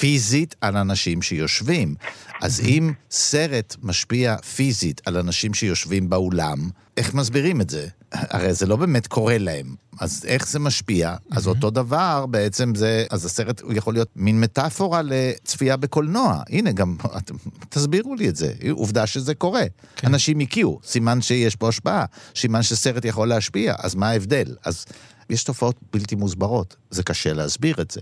פיזית 0.00 0.54
על 0.60 0.76
אנשים 0.76 1.22
שיושבים. 1.22 1.94
אז 2.42 2.60
אם 2.60 2.92
סרט 3.10 3.76
משפיע 3.82 4.36
פיזית 4.36 5.00
על 5.06 5.16
אנשים 5.16 5.54
שיושבים 5.54 6.10
באולם, 6.10 6.70
איך 6.96 7.14
מסבירים 7.14 7.60
את 7.60 7.70
זה? 7.70 7.88
הרי 8.12 8.54
זה 8.54 8.66
לא 8.66 8.76
באמת 8.76 9.06
קורה 9.06 9.38
להם. 9.38 9.74
אז 10.00 10.24
איך 10.26 10.48
זה 10.48 10.58
משפיע? 10.58 11.14
אז 11.30 11.46
אותו 11.46 11.70
דבר 11.70 12.26
בעצם 12.26 12.74
זה, 12.74 13.04
אז 13.10 13.24
הסרט 13.24 13.60
הוא 13.60 13.72
יכול 13.72 13.94
להיות 13.94 14.08
מין 14.16 14.40
מטאפורה 14.40 15.00
לצפייה 15.04 15.76
בקולנוע. 15.76 16.42
הנה, 16.48 16.72
גם, 16.72 16.96
אתם- 17.18 17.34
תסבירו 17.68 18.14
לי 18.14 18.28
את 18.28 18.36
זה. 18.36 18.52
עובדה 18.70 19.06
שזה 19.06 19.34
קורה. 19.34 19.64
אנשים 20.04 20.40
הקיאו, 20.40 20.80
סימן 20.84 21.22
שיש 21.22 21.56
פה 21.56 21.68
השפעה, 21.68 22.04
סימן 22.36 22.62
שסרט 22.62 23.04
יכול 23.04 23.28
להשפיע, 23.28 23.74
אז 23.78 23.94
מה 23.94 24.08
ההבדל? 24.08 24.56
אז 24.64 24.84
יש 25.30 25.44
תופעות 25.44 25.76
בלתי 25.92 26.14
מוסברות, 26.14 26.76
זה 26.90 27.02
קשה 27.02 27.32
להסביר 27.32 27.76
את 27.80 27.90
זה. 27.90 28.00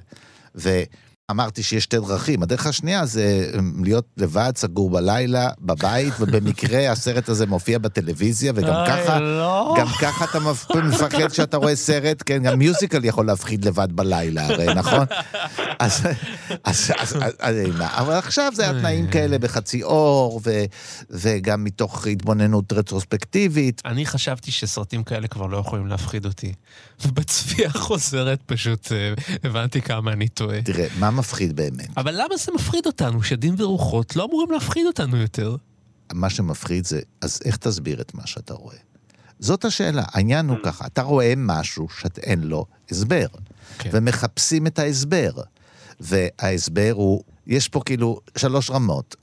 ואמרתי 1.31 1.63
שיש 1.63 1.85
שתי 1.85 1.97
דרכים, 1.99 2.43
הדרך 2.43 2.67
השנייה 2.67 3.07
זה 3.07 3.51
אה, 3.55 3.59
להיות 3.85 4.07
לבד, 4.17 4.53
סגור 4.57 4.91
בלילה, 4.91 5.49
בבית, 5.61 6.15
ובמקרה 6.21 6.89
הסרט 6.93 7.29
הזה 7.29 7.47
מופיע 7.47 7.79
בטלוויזיה, 7.79 8.53
וגם 8.57 8.75
אוי, 8.75 8.87
ככה, 8.87 9.21
לא. 9.21 9.75
גם 9.79 9.87
ככה 10.01 10.25
אתה 10.25 10.41
מפ- 10.41 10.77
מפחד 10.77 11.29
שאתה 11.33 11.57
רואה 11.57 11.77
סרט, 11.77 12.23
כן, 12.27 12.43
גם 12.43 12.59
מיוזיקל 12.59 13.05
יכול 13.05 13.27
להפחיד 13.27 13.65
לבד 13.65 13.89
בלילה, 13.93 14.47
הרי, 14.47 14.75
נכון? 14.75 15.07
אז, 15.79 16.03
אז, 16.65 16.93
אז, 16.99 17.17
אז, 17.17 17.33
אז, 17.39 17.57
אבל 17.81 18.15
עכשיו 18.15 18.53
זה 18.55 18.63
היה 18.63 18.73
תנאים 18.73 19.07
כאלה 19.11 19.39
בחצי 19.39 19.83
אור, 19.83 20.41
ו, 20.45 20.65
וגם 21.11 21.65
מתוך 21.65 22.07
התבוננות 22.07 22.73
רטרוספקטיבית. 22.73 23.83
אני 23.85 24.07
חשבתי 24.07 24.51
שסרטים 24.51 25.03
כאלה 25.03 25.29
כבר 25.29 25.47
לא 25.47 25.57
יכולים 25.57 25.87
להפחיד 25.87 26.25
אותי. 26.25 26.53
ובצפייה 27.07 27.71
חוזרת 27.71 28.39
פשוט 28.47 28.93
אה, 28.93 29.13
הבנתי 29.45 29.83
כמה 29.83 30.13
אני 30.13 30.29
טועה. 30.29 30.63
תראה, 30.63 30.87
מה 30.99 31.11
מפחיד 31.21 31.57
באמת? 31.57 31.89
אבל 31.97 32.15
למה 32.15 32.37
זה 32.37 32.53
מפחיד 32.55 32.87
אותנו, 32.87 33.23
שדים 33.23 33.55
ורוחות 33.59 34.17
לא 34.17 34.25
אמורים 34.25 34.51
להפחיד 34.51 34.87
אותנו 34.87 35.17
יותר? 35.17 35.57
מה 36.13 36.31
שמפחיד 36.31 36.87
זה, 36.87 37.01
אז 37.21 37.41
איך 37.45 37.57
תסביר 37.57 38.01
את 38.01 38.15
מה 38.15 38.27
שאתה 38.27 38.55
רואה? 38.55 38.77
זאת 39.39 39.65
השאלה. 39.65 40.03
העניין 40.07 40.49
הוא 40.49 40.57
ככה, 40.65 40.87
אתה 40.87 41.03
רואה 41.03 41.35
משהו 41.37 41.89
שאין 41.89 42.41
לו 42.41 42.67
הסבר, 42.91 43.27
כן. 43.79 43.91
ומחפשים 43.93 44.67
את 44.67 44.79
ההסבר. 44.79 45.31
וההסבר 46.01 46.93
הוא, 46.95 47.23
יש 47.47 47.69
פה 47.69 47.81
כאילו 47.85 48.21
שלוש 48.37 48.71
רמות. 48.71 49.17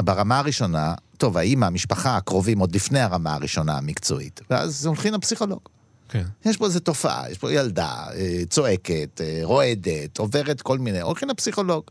ברמה 0.00 0.38
הראשונה, 0.38 0.94
טוב, 1.16 1.36
האמא, 1.36 1.66
המשפחה, 1.66 2.16
הקרובים, 2.16 2.58
עוד 2.58 2.74
לפני 2.74 3.00
הרמה 3.00 3.34
הראשונה 3.34 3.78
המקצועית, 3.78 4.40
ואז 4.50 4.86
הולכים 4.86 5.14
לפסיכולוג. 5.14 5.60
כן. 6.10 6.24
יש 6.44 6.56
פה 6.56 6.66
איזו 6.66 6.80
תופעה, 6.80 7.30
יש 7.30 7.38
פה 7.38 7.52
ילדה 7.52 8.06
אה, 8.14 8.42
צועקת, 8.50 9.20
אה, 9.20 9.40
רועדת, 9.42 10.18
עוברת 10.18 10.62
כל 10.62 10.78
מיני, 10.78 11.00
הולכים 11.00 11.28
לפסיכולוג. 11.28 11.84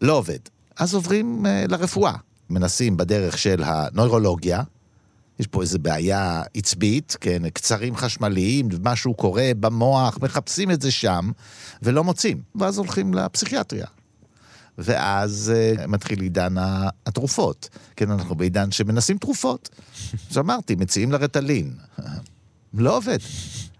לא 0.00 0.12
עובד. 0.12 0.38
אז 0.76 0.94
עוברים 0.94 1.46
אה, 1.46 1.64
לרפואה. 1.68 2.14
מנסים 2.50 2.96
בדרך 2.96 3.38
של 3.38 3.62
הנוירולוגיה, 3.64 4.62
יש 5.38 5.46
פה 5.46 5.62
איזו 5.62 5.78
בעיה 5.78 6.42
עצבית, 6.54 7.16
כן, 7.20 7.50
קצרים 7.50 7.96
חשמליים, 7.96 8.68
משהו 8.82 9.14
קורה 9.14 9.50
במוח, 9.60 10.18
מחפשים 10.22 10.70
את 10.70 10.82
זה 10.82 10.90
שם, 10.90 11.30
ולא 11.82 12.04
מוצאים. 12.04 12.42
ואז 12.54 12.78
הולכים 12.78 13.14
לפסיכיאטריה. 13.14 13.86
ואז 14.78 15.52
uh, 15.54 15.86
מתחיל 15.86 16.20
עידן 16.20 16.54
התרופות. 17.06 17.68
כן, 17.96 18.10
אנחנו 18.10 18.34
בעידן 18.34 18.70
שמנסים 18.70 19.18
תרופות. 19.18 19.68
אז 20.30 20.38
אמרתי, 20.38 20.74
מציעים 20.74 21.12
לרטלין. 21.12 21.72
לא 22.74 22.96
עובד. 22.96 23.18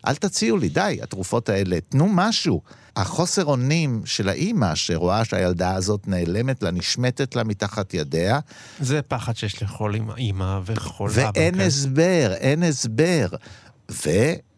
אל 0.07 0.15
תציעו 0.15 0.57
לי, 0.57 0.69
די, 0.69 0.99
התרופות 1.03 1.49
האלה, 1.49 1.79
תנו 1.89 2.09
משהו. 2.09 2.63
החוסר 2.97 3.45
אונים 3.45 4.03
של 4.05 4.29
האימא 4.29 4.75
שרואה 4.75 5.25
שהילדה 5.25 5.75
הזאת 5.75 6.09
נעלמת 6.09 6.63
לה, 6.63 6.71
נשמטת 6.71 7.37
לה 7.37 7.45
מתחת 7.45 7.95
ידיה, 7.95 8.39
זה 8.81 9.03
פחד 9.03 9.37
שיש 9.37 9.63
לכל 9.63 9.95
אימא 10.17 10.61
וכל 10.65 11.11
אבא. 11.11 11.31
ואין. 11.35 11.61
הסבר, 11.61 12.33
אין 12.35 12.63
הסבר. 12.63 13.29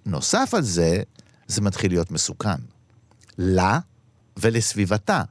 ונוסף 0.06 0.54
על 0.54 0.62
זה, 0.62 1.02
זה 1.46 1.60
מתחיל 1.60 1.90
להיות 1.92 2.10
מסוכן. 2.10 2.60
לה 3.38 3.78
ולסביבתה. 4.36 5.22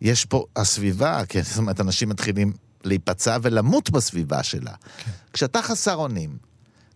יש 0.00 0.24
פה, 0.24 0.44
הסביבה, 0.56 1.22
כן, 1.28 1.42
זאת 1.42 1.58
אומרת, 1.58 1.80
אנשים 1.80 2.08
מתחילים 2.08 2.52
להיפצע 2.84 3.38
ולמות 3.42 3.90
בסביבה 3.90 4.42
שלה. 4.42 4.72
כן. 5.04 5.10
כשאתה 5.32 5.62
חסר 5.62 5.94
אונים, 5.94 6.36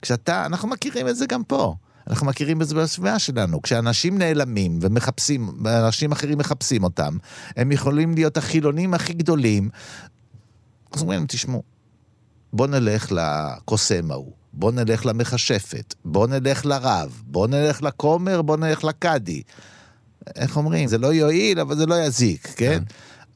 כשאתה, 0.02 0.46
אנחנו 0.46 0.68
מכירים 0.68 1.08
את 1.08 1.16
זה 1.16 1.26
גם 1.26 1.44
פה. 1.44 1.74
אנחנו 2.10 2.26
מכירים 2.26 2.62
את 2.62 2.68
זה 2.68 2.74
בסביבה 2.74 3.18
שלנו. 3.18 3.62
כשאנשים 3.62 4.18
נעלמים 4.18 4.78
ומחפשים, 4.82 5.50
ואנשים 5.64 6.12
אחרים 6.12 6.38
מחפשים 6.38 6.84
אותם, 6.84 7.16
הם 7.56 7.72
יכולים 7.72 8.14
להיות 8.14 8.36
החילונים 8.36 8.94
הכי 8.94 9.12
גדולים. 9.12 9.68
אז 10.92 11.02
אומרים 11.02 11.26
תשמעו, 11.28 11.62
בוא 12.52 12.66
נלך 12.66 13.12
לקוסם 13.12 14.10
ההוא, 14.10 14.32
בוא 14.52 14.72
נלך 14.72 15.06
למכשפת, 15.06 15.94
בוא 16.04 16.26
נלך 16.26 16.66
לרב, 16.66 17.22
בוא 17.26 17.48
נלך 17.48 17.82
לכומר, 17.82 18.42
בוא 18.42 18.56
נלך 18.56 18.84
לקאדי. 18.84 19.42
איך 20.36 20.56
אומרים? 20.56 20.88
זה 20.88 20.98
לא 20.98 21.12
יועיל, 21.12 21.60
אבל 21.60 21.76
זה 21.76 21.86
לא 21.86 21.94
יזיק, 21.94 22.46
כן? 22.56 22.82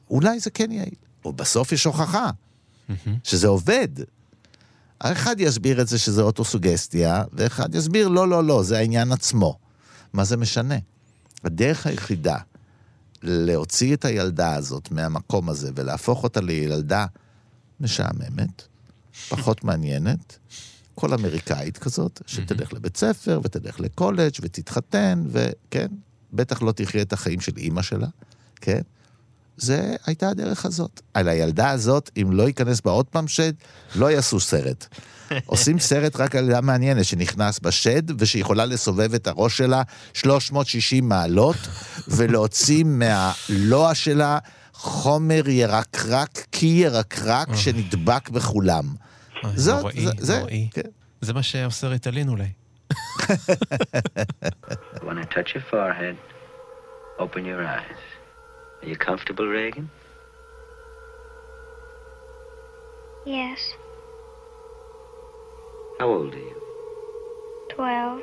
אולי 0.09 0.39
זה 0.39 0.49
כן 0.49 0.71
יעיל. 0.71 0.95
או 1.25 1.33
בסוף 1.33 1.71
יש 1.71 1.83
הוכחה 1.83 2.29
שזה 3.23 3.47
עובד. 3.47 3.87
האחד 5.03 5.35
יסביר 5.39 5.81
את 5.81 5.87
זה 5.87 5.99
שזה 5.99 6.21
אוטוסוגסטיה, 6.21 7.23
ואחד 7.33 7.75
יסביר, 7.75 8.07
לא, 8.07 8.27
לא, 8.27 8.43
לא, 8.43 8.63
זה 8.63 8.77
העניין 8.77 9.11
עצמו. 9.11 9.57
מה 10.13 10.23
זה 10.23 10.37
משנה? 10.37 10.75
הדרך 11.43 11.87
היחידה 11.87 12.37
להוציא 13.23 13.93
את 13.93 14.05
הילדה 14.05 14.55
הזאת 14.55 14.91
מהמקום 14.91 15.49
הזה 15.49 15.71
ולהפוך 15.75 16.23
אותה 16.23 16.41
לילדה 16.41 17.05
משעממת, 17.79 18.61
פחות 19.29 19.63
מעניינת, 19.63 20.37
כל 20.95 21.13
אמריקאית 21.13 21.77
כזאת, 21.77 22.21
שתלך 22.25 22.73
לבית 22.73 22.97
ספר 22.97 23.39
ותלך 23.43 23.79
לקולג' 23.79 24.33
ותתחתן, 24.41 25.23
וכן, 25.27 25.87
בטח 26.33 26.61
לא 26.61 26.71
תחיה 26.71 27.01
את 27.01 27.13
החיים 27.13 27.41
של 27.41 27.57
אימא 27.57 27.81
שלה, 27.81 28.07
כן? 28.55 28.81
זה 29.57 29.95
הייתה 30.05 30.29
הדרך 30.29 30.65
הזאת. 30.65 31.01
על 31.13 31.27
הילדה 31.27 31.69
הזאת, 31.69 32.09
אם 32.21 32.31
לא 32.31 32.43
ייכנס 32.47 32.81
בה 32.81 32.91
עוד 32.91 33.05
פעם 33.05 33.27
שד, 33.27 33.53
לא 33.95 34.11
יעשו 34.11 34.39
סרט. 34.39 34.87
עושים 35.45 35.79
סרט 35.79 36.15
רק 36.15 36.35
על 36.35 36.43
ילדה 36.45 36.61
מעניינת 36.61 37.05
שנכנס 37.05 37.59
בשד, 37.59 38.21
ושיכולה 38.21 38.65
לסובב 38.65 39.13
את 39.13 39.27
הראש 39.27 39.57
שלה 39.57 39.81
360 40.13 41.09
מעלות, 41.09 41.55
ולהוציא 42.15 42.83
מהלוע 42.87 43.95
שלה 43.95 44.37
חומר 44.73 45.49
ירקרק, 45.49 46.45
קי 46.51 46.65
ירקרק 46.65 47.47
שנדבק 47.55 48.29
בכולם. 48.29 48.85
אוי, 49.43 49.51
זאת- 49.55 49.79
נוראי, 49.81 50.05
זה- 50.05 50.11
זה- 50.17 50.39
נוראי. 50.39 50.67
כן. 50.73 50.81
זה 51.21 51.33
מה 51.33 51.43
שעושה 51.43 51.87
ריטלין 51.87 52.29
אולי. 52.29 52.47
When 55.05 55.17
I 55.17 55.25
touch 55.35 55.49
your 55.55 55.63
forehead, 55.71 56.15
open 57.19 57.43
your 57.45 57.61
eyes. 57.75 57.99
Are 58.83 58.89
you 58.89 58.97
comfortable, 58.97 59.47
Reagan? 59.47 59.89
Yes, 63.25 63.73
How 65.99 66.09
old 66.09 66.33
are 66.33 66.37
you? 66.37 66.61
12. 67.69 68.21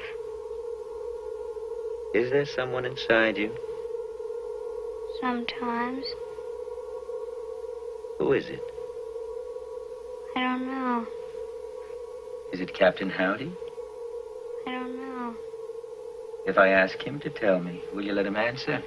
Is 2.14 2.30
there 2.30 2.44
someone 2.44 2.84
inside 2.84 3.38
you? 3.38 3.50
Sometimes. 5.18 6.04
Who 8.18 8.34
is 8.34 8.50
it? 8.50 8.62
I 10.36 10.40
don't 10.40 10.66
know. 10.66 11.06
Is 12.52 12.60
it 12.60 12.74
Captain 12.74 13.08
Howdy? 13.08 13.50
I 14.66 14.70
don't 14.72 14.96
know. 14.96 15.34
If 16.44 16.58
I 16.58 16.68
ask 16.68 17.00
him 17.00 17.18
to 17.20 17.30
tell 17.30 17.60
me, 17.60 17.82
will 17.94 18.04
you 18.04 18.12
let 18.12 18.26
him 18.26 18.36
answer? 18.36 18.82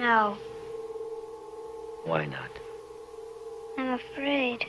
No, 0.00 0.38
Why 2.04 2.24
not? 2.24 2.48
I'm 3.76 3.92
afraid. 3.92 4.64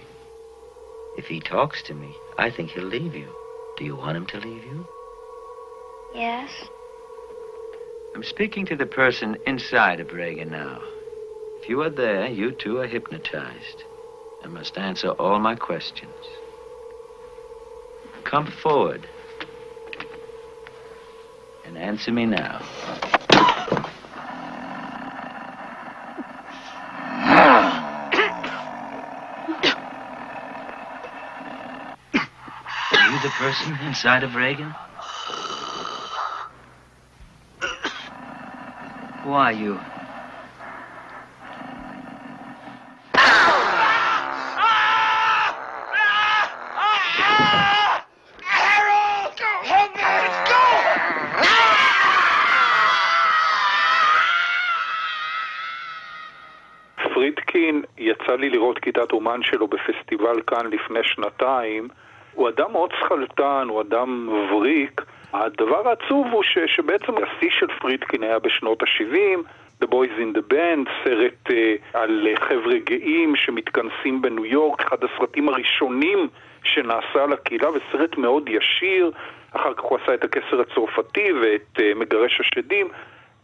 If 1.18 1.28
he 1.28 1.40
talks 1.40 1.82
to 1.84 1.94
me, 1.94 2.14
I 2.38 2.52
think 2.52 2.72
he'll 2.72 2.84
leave 2.84 3.16
you. 3.16 3.30
Do 3.78 3.86
you 3.86 3.96
want 3.96 4.18
him 4.18 4.26
to 4.26 4.40
leave 4.40 4.66
you? 4.66 4.86
Yes, 6.14 6.50
I'm 8.14 8.24
speaking 8.24 8.66
to 8.66 8.76
the 8.76 8.86
person 8.86 9.38
inside 9.48 10.02
of 10.02 10.12
Reagan 10.12 10.52
now. 10.52 10.82
If 11.62 11.70
you 11.70 11.82
are 11.82 11.90
there, 11.90 12.28
you 12.28 12.52
too 12.52 12.80
are 12.80 12.88
hypnotized 12.88 13.86
and 14.44 14.54
must 14.54 14.78
answer 14.78 15.12
all 15.12 15.40
my 15.40 15.56
questions. 15.56 16.12
Come 18.26 18.48
forward 18.48 19.08
and 21.64 21.78
answer 21.78 22.12
me 22.12 22.26
now. 22.26 23.21
The 33.22 33.30
person 33.30 33.78
inside 33.86 34.24
of 34.24 34.36
Reagan? 34.36 34.74
Who 39.24 39.34
are 39.34 39.52
you? 39.52 39.80
יצא 57.98 58.36
לי 58.36 58.50
לראות 58.50 58.80
כיתת 58.80 59.12
אומן 59.12 59.44
שלו 59.44 59.68
בפסטיבל 59.68 60.42
כאן 60.48 60.68
לפני 60.72 61.00
שנתיים. 61.04 61.88
הוא 62.42 62.50
אדם 62.50 62.72
מאוד 62.72 62.92
שכלתן, 63.00 63.66
הוא 63.70 63.82
אדם 63.82 64.28
מבריק. 64.28 65.02
הדבר 65.34 65.88
העצוב 65.90 66.28
הוא 66.32 66.44
ש, 66.44 66.58
שבעצם 66.76 67.14
השיא 67.18 67.50
של 67.60 67.68
פרידקין 67.80 68.24
היה 68.24 68.40
בשנות 68.40 68.84
ה-70, 68.84 69.40
The 69.84 69.88
Boys 69.88 70.18
in 70.20 70.38
the 70.38 70.54
Band, 70.54 70.90
סרט 71.04 71.48
uh, 71.48 71.54
על 71.94 72.28
uh, 72.34 72.40
חבר'ה 72.40 72.78
גאים 72.84 73.36
שמתכנסים 73.36 74.22
בניו 74.22 74.46
יורק, 74.46 74.82
אחד 74.82 74.98
הסרטים 75.04 75.50
הראשונים 75.50 76.28
שנעשה 76.64 77.26
לקהילה, 77.26 77.70
וסרט 77.70 78.18
מאוד 78.18 78.50
ישיר. 78.50 79.12
אחר 79.52 79.74
כך 79.74 79.84
הוא 79.84 79.98
עשה 80.04 80.14
את 80.14 80.24
הכסר 80.24 80.62
הצרפתי 80.62 81.32
ואת 81.42 81.78
uh, 81.78 81.82
מגרש 81.96 82.40
השדים. 82.40 82.88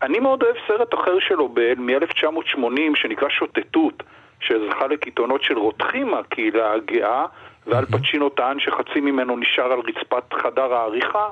אני 0.01 0.19
מאוד 0.19 0.43
אוהב 0.43 0.55
סרט 0.67 0.93
אחר 0.93 1.19
שלו 1.19 1.49
מ-1980 1.77 2.95
שנקרא 2.95 3.29
שוטטות, 3.29 4.03
שזכה 4.39 4.88
לקיתונות 4.88 5.43
של 5.43 5.57
רותחים 5.57 6.07
מהקהילה 6.07 6.73
הגאה, 6.73 7.25
ואל 7.67 7.86
פצ'ינו 7.86 8.30
טען 8.30 8.60
שחצי 8.60 8.99
ממנו 8.99 9.38
נשאר 9.38 9.71
על 9.71 9.80
רצפת 9.80 10.34
חדר 10.34 10.73
העריכה. 10.73 11.30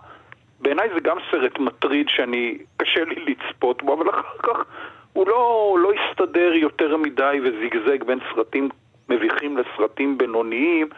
בעיניי 0.60 0.90
זה 0.94 1.00
גם 1.00 1.18
סרט 1.32 1.60
מטריד 1.60 2.10
שאני, 2.10 2.58
קשה 2.78 3.04
לי 3.04 3.16
לצפות 3.26 3.84
בו, 3.84 3.94
אבל 3.94 4.10
אחר 4.10 4.38
כך 4.44 4.66
הוא 5.14 5.28
לא, 5.28 5.76
לא 5.80 5.92
הסתדר 5.94 6.54
יותר 6.54 6.98
מדי 6.98 7.40
וזיגזג 7.44 8.04
בין 8.04 8.20
סרטים 8.34 8.70
מביכים 9.10 9.58
לסרטים 9.58 10.18
בינוניים. 10.18 10.90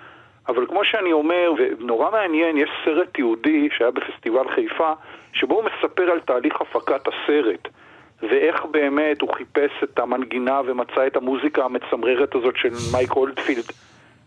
אבל 0.48 0.66
כמו 0.66 0.86
שאני 0.86 1.12
אומר, 1.12 1.52
ונורא 1.58 2.12
מעניין, 2.12 2.58
יש 2.58 2.70
סרט 2.86 3.20
יהודי 3.20 3.70
שהיה 3.78 3.92
בפסטיבל 3.92 4.50
חיפה, 4.56 4.94
שבו 5.34 5.56
הוא 5.56 5.64
מספר 5.64 6.12
על 6.12 6.20
תהליך 6.20 6.62
הפקת 6.62 7.08
הסרט, 7.08 7.68
ואיך 8.22 8.66
באמת 8.66 9.22
הוא 9.22 9.34
חיפש 9.34 9.72
את 9.84 10.00
המנגינה 10.00 10.62
ומצא 10.66 11.08
את 11.08 11.16
המוזיקה 11.16 11.66
המצמררת 11.66 12.36
הזאת 12.36 12.58
של 12.58 12.70
מייק 12.94 13.12
אולדפילד, 13.16 13.66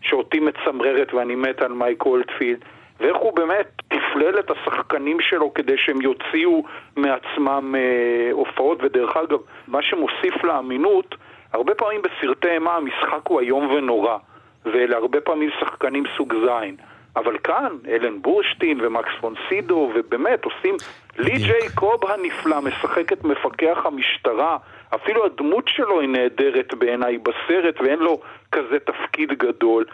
שאותי 0.01 0.39
מצמררת 0.39 1.13
ואני 1.13 1.35
מת 1.35 1.61
על 1.61 1.73
מייק 1.73 2.05
אולדפילד, 2.05 2.59
ואיך 2.99 3.17
הוא 3.17 3.33
באמת 3.33 3.67
תפלל 3.87 4.39
את 4.39 4.51
השחקנים 4.51 5.17
שלו 5.19 5.53
כדי 5.53 5.77
שהם 5.77 6.01
יוציאו 6.01 6.63
מעצמם 6.95 7.75
אה, 7.77 8.31
הופעות, 8.31 8.77
ודרך 8.83 9.17
אגב, 9.17 9.39
מה 9.67 9.81
שמוסיף 9.81 10.43
לאמינות, 10.43 11.15
הרבה 11.53 11.75
פעמים 11.75 12.01
בסרטי 12.01 12.47
אימה 12.47 12.75
המשחק 12.75 13.27
הוא 13.27 13.41
איום 13.41 13.71
ונורא. 13.71 14.17
ואלה 14.65 14.97
הרבה 14.97 15.21
פעמים 15.21 15.49
שחקנים 15.59 16.03
סוג 16.17 16.33
זין. 16.33 16.75
אבל 17.15 17.37
כאן, 17.37 17.77
אלן 17.89 18.21
בורשטיין 18.21 18.77
ומקס 18.81 19.11
פונסידו, 19.21 19.91
ובאמת 19.95 20.45
עושים... 20.45 20.75
לי 21.17 21.37
ג'יי 21.37 21.69
קוב 21.75 22.05
הנפלא 22.05 22.61
משחק 22.61 23.13
את 23.13 23.23
מפקח 23.23 23.85
המשטרה, 23.85 24.57
אפילו 24.95 25.25
הדמות 25.25 25.67
שלו 25.67 25.99
היא 25.99 26.09
נהדרת 26.09 26.73
בעיניי 26.73 27.17
בסרט, 27.17 27.81
ואין 27.81 27.99
לו 27.99 28.19
כזה 28.51 28.79
תפקיד 28.79 29.33
גדול. 29.33 29.85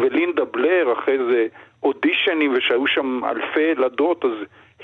ולינדה 0.00 0.44
בלר, 0.44 0.92
אחרי 0.92 1.18
זה 1.18 1.46
אודישנים, 1.82 2.52
ושהיו 2.56 2.86
שם 2.86 3.24
אלפי 3.24 3.60
ילדות, 3.60 4.24
אז 4.24 4.30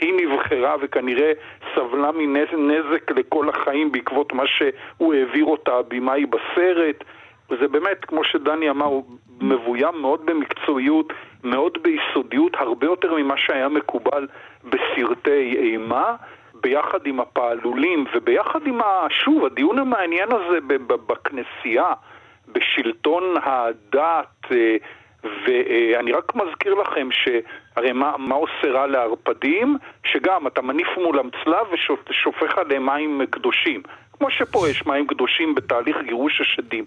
היא 0.01 0.13
נבחרה 0.17 0.77
וכנראה 0.81 1.33
סבלה 1.75 2.11
מנזק 2.13 3.11
לכל 3.11 3.49
החיים 3.49 3.93
בעקבות 3.93 4.33
מה 4.33 4.45
שהוא 4.47 5.15
העביר 5.15 5.45
אותה 5.45 5.73
הבמאי 5.73 6.27
בסרט. 6.27 7.05
וזה 7.51 7.69
באמת, 7.69 8.05
כמו 8.05 8.25
שדני 8.25 8.71
אמר, 8.71 8.87
הוא 8.87 9.05
מבוים 9.41 10.01
מאוד 10.01 10.27
במקצועיות, 10.27 11.13
מאוד 11.45 11.79
ביסודיות, 11.83 12.53
הרבה 12.57 12.87
יותר 12.87 13.15
ממה 13.15 13.35
שהיה 13.37 13.69
מקובל 13.69 14.27
בסרטי 14.65 15.57
אימה, 15.59 16.17
ביחד 16.63 17.07
עם 17.07 17.21
הפעלולים 17.21 18.05
וביחד 18.15 18.67
עם, 18.67 18.81
ה... 18.81 19.07
שוב, 19.11 19.45
הדיון 19.45 19.79
המעניין 19.79 20.29
הזה 20.33 20.59
בכנסייה, 20.87 21.93
בשלטון 22.49 23.35
הדת, 23.43 24.47
ואני 25.25 26.13
רק 26.13 26.35
מזכיר 26.35 26.75
לכם 26.75 27.09
שהרי 27.13 27.93
מה, 27.93 28.17
מה 28.19 28.35
עושה 28.35 28.71
רע 28.71 28.87
לערפדים? 28.87 29.77
שגם 30.05 30.47
אתה 30.47 30.63
מניף 30.63 30.89
מולם 30.97 31.29
צלב 31.45 31.67
ושופך 31.73 32.59
עליהם 32.59 32.87
מים 32.87 33.23
קדושים. 33.31 33.83
כמו 34.13 34.31
שפה 34.31 34.69
יש 34.69 34.87
מים 34.87 35.07
קדושים 35.07 35.55
בתהליך 35.55 35.97
גירוש 36.03 36.41
השדים. 36.41 36.85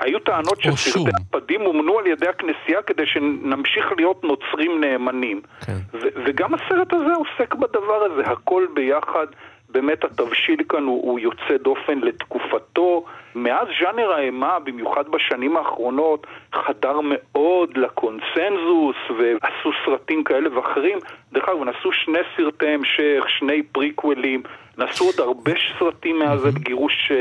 היו 0.00 0.18
טענות 0.18 0.60
שסרטי 0.60 1.10
הפדים 1.16 1.60
אומנו 1.66 1.98
על 1.98 2.06
ידי 2.06 2.28
הכנסייה 2.28 2.82
כדי 2.82 3.06
שנמשיך 3.06 3.92
להיות 3.96 4.24
נוצרים 4.24 4.80
נאמנים. 4.80 5.40
כן. 5.66 5.98
וגם 6.24 6.54
הסרט 6.54 6.92
הזה 6.92 7.12
עוסק 7.14 7.54
בדבר 7.54 8.04
הזה, 8.04 8.22
הכל 8.30 8.66
ביחד. 8.74 9.26
באמת 9.68 10.04
התבשיל 10.04 10.60
כאן 10.68 10.82
הוא, 10.82 11.02
הוא 11.02 11.18
יוצא 11.20 11.56
דופן 11.62 11.98
לתקופתו. 11.98 13.04
מאז 13.34 13.66
ז'אנר 13.80 14.12
האימה, 14.12 14.58
במיוחד 14.58 15.08
בשנים 15.08 15.56
האחרונות, 15.56 16.26
חדר 16.52 17.00
מאוד 17.02 17.76
לקונסנזוס 17.76 18.96
ועשו 19.18 19.70
סרטים 19.84 20.24
כאלה 20.24 20.56
ואחרים. 20.56 20.98
דרך 21.32 21.48
אגב, 21.48 21.64
נעשו 21.64 21.92
שני 21.92 22.18
סרטי 22.36 22.68
המשך, 22.68 23.24
שני 23.38 23.62
פריקוולים, 23.62 24.42
נעשו 24.78 25.04
עוד 25.04 25.14
הרבה 25.18 25.52
סרטים 25.78 26.18
מאז 26.18 26.46
את 26.46 26.54
גירוש 26.54 27.12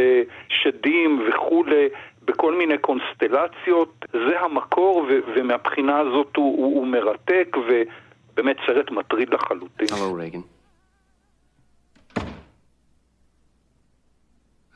שדים 0.50 1.24
וכולי. 1.30 1.90
בכל 2.26 2.58
מיני 2.58 2.78
קונסטלציות, 2.78 4.06
זה 4.12 4.40
המקור, 4.40 4.98
ו- 5.10 5.20
ומהבחינה 5.36 6.00
הזאת 6.00 6.36
הוא, 6.36 6.58
הוא, 6.58 6.76
הוא 6.80 6.88
מרתק, 6.88 7.56
ובאמת 7.58 8.58
סרט 8.68 8.92
מטריד 8.92 9.30
לחלוטין. 9.30 9.88
Hello, 9.88 10.14
Reagan. 10.14 10.44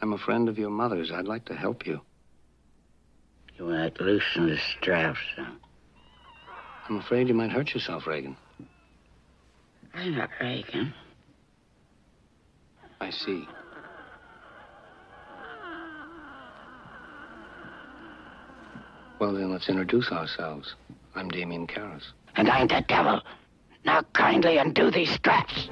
I'm 0.02 0.14
a 0.14 0.18
friend 0.18 0.48
of 0.48 0.58
your 0.58 0.70
mother's. 0.70 1.12
I'd 1.12 1.28
like 1.28 1.46
to 1.46 1.56
help 1.56 1.88
you. 1.88 2.00
You 3.58 3.66
want 3.66 3.96
to 3.96 4.04
loosen 4.04 4.48
the 4.48 4.58
straps, 4.58 5.20
son? 5.36 5.58
I'm 6.88 6.98
afraid 6.98 7.28
you 7.28 7.34
might 7.34 7.52
hurt 7.52 7.74
yourself, 7.74 8.06
Reagan. 8.06 8.38
I'm 9.96 10.16
not 10.16 10.30
Reagan. 10.40 10.94
I 13.02 13.10
see. 13.10 13.48
Well, 19.20 19.34
then, 19.34 19.52
let's 19.52 19.68
introduce 19.68 20.12
ourselves. 20.12 20.76
I'm 21.16 21.28
Damien 21.30 21.66
Karras. 21.66 22.06
And 22.36 22.48
I'm 22.48 22.68
the 22.68 22.84
devil. 22.88 23.20
Now 23.84 24.02
kindly 24.14 24.58
undo 24.58 24.92
these 24.92 25.10
straps. 25.10 25.70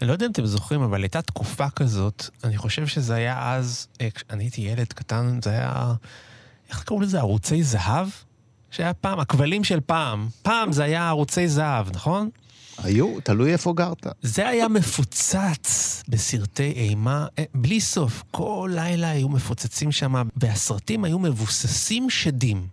אני 0.00 0.08
לא 0.08 0.12
יודע 0.12 0.26
אם 0.26 0.30
אתם 0.30 0.46
זוכרים, 0.46 0.82
אבל 0.82 1.02
הייתה 1.02 1.22
תקופה 1.22 1.70
כזאת, 1.70 2.24
אני 2.44 2.56
חושב 2.56 2.86
שזה 2.86 3.14
היה 3.14 3.54
אז, 3.54 3.88
כשאני 4.14 4.44
הייתי 4.44 4.60
ילד 4.60 4.92
קטן, 4.92 5.38
זה 5.42 5.50
היה, 5.50 5.92
איך 6.70 6.84
קראו 6.84 7.00
לזה? 7.00 7.18
ערוצי 7.18 7.62
זהב? 7.62 8.08
שהיה 8.70 8.94
פעם, 8.94 9.20
הכבלים 9.20 9.64
של 9.64 9.80
פעם. 9.80 10.28
פעם 10.42 10.72
זה 10.72 10.84
היה 10.84 11.08
ערוצי 11.08 11.48
זהב, 11.48 11.86
נכון? 11.96 12.30
היו, 12.78 13.20
תלוי 13.20 13.52
איפה 13.52 13.72
גרת. 13.72 14.06
זה 14.22 14.48
היה 14.48 14.68
מפוצץ 14.68 16.02
בסרטי 16.08 16.72
אימה, 16.72 17.26
בלי 17.54 17.80
סוף. 17.80 18.22
כל 18.30 18.70
לילה 18.74 19.10
היו 19.10 19.28
מפוצצים 19.28 19.92
שם, 19.92 20.14
והסרטים 20.36 21.04
היו 21.04 21.18
מבוססים 21.18 22.10
שדים. 22.10 22.66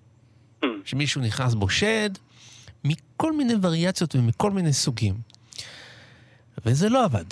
שמישהו 0.86 1.22
נכנס 1.22 1.54
בו 1.54 1.70
שד, 1.70 2.10
מכל 2.84 3.38
מיני 3.38 3.54
וריאציות 3.62 4.16
ומכל 4.16 4.52
מיני 4.52 4.74
סוגים. 4.74 5.13
וזה 6.66 6.89
לא 6.89 7.06
עבד. 7.06 7.26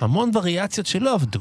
המון 0.00 0.30
וריאציות 0.34 0.86
שלא 0.86 1.14
עבדו. 1.14 1.40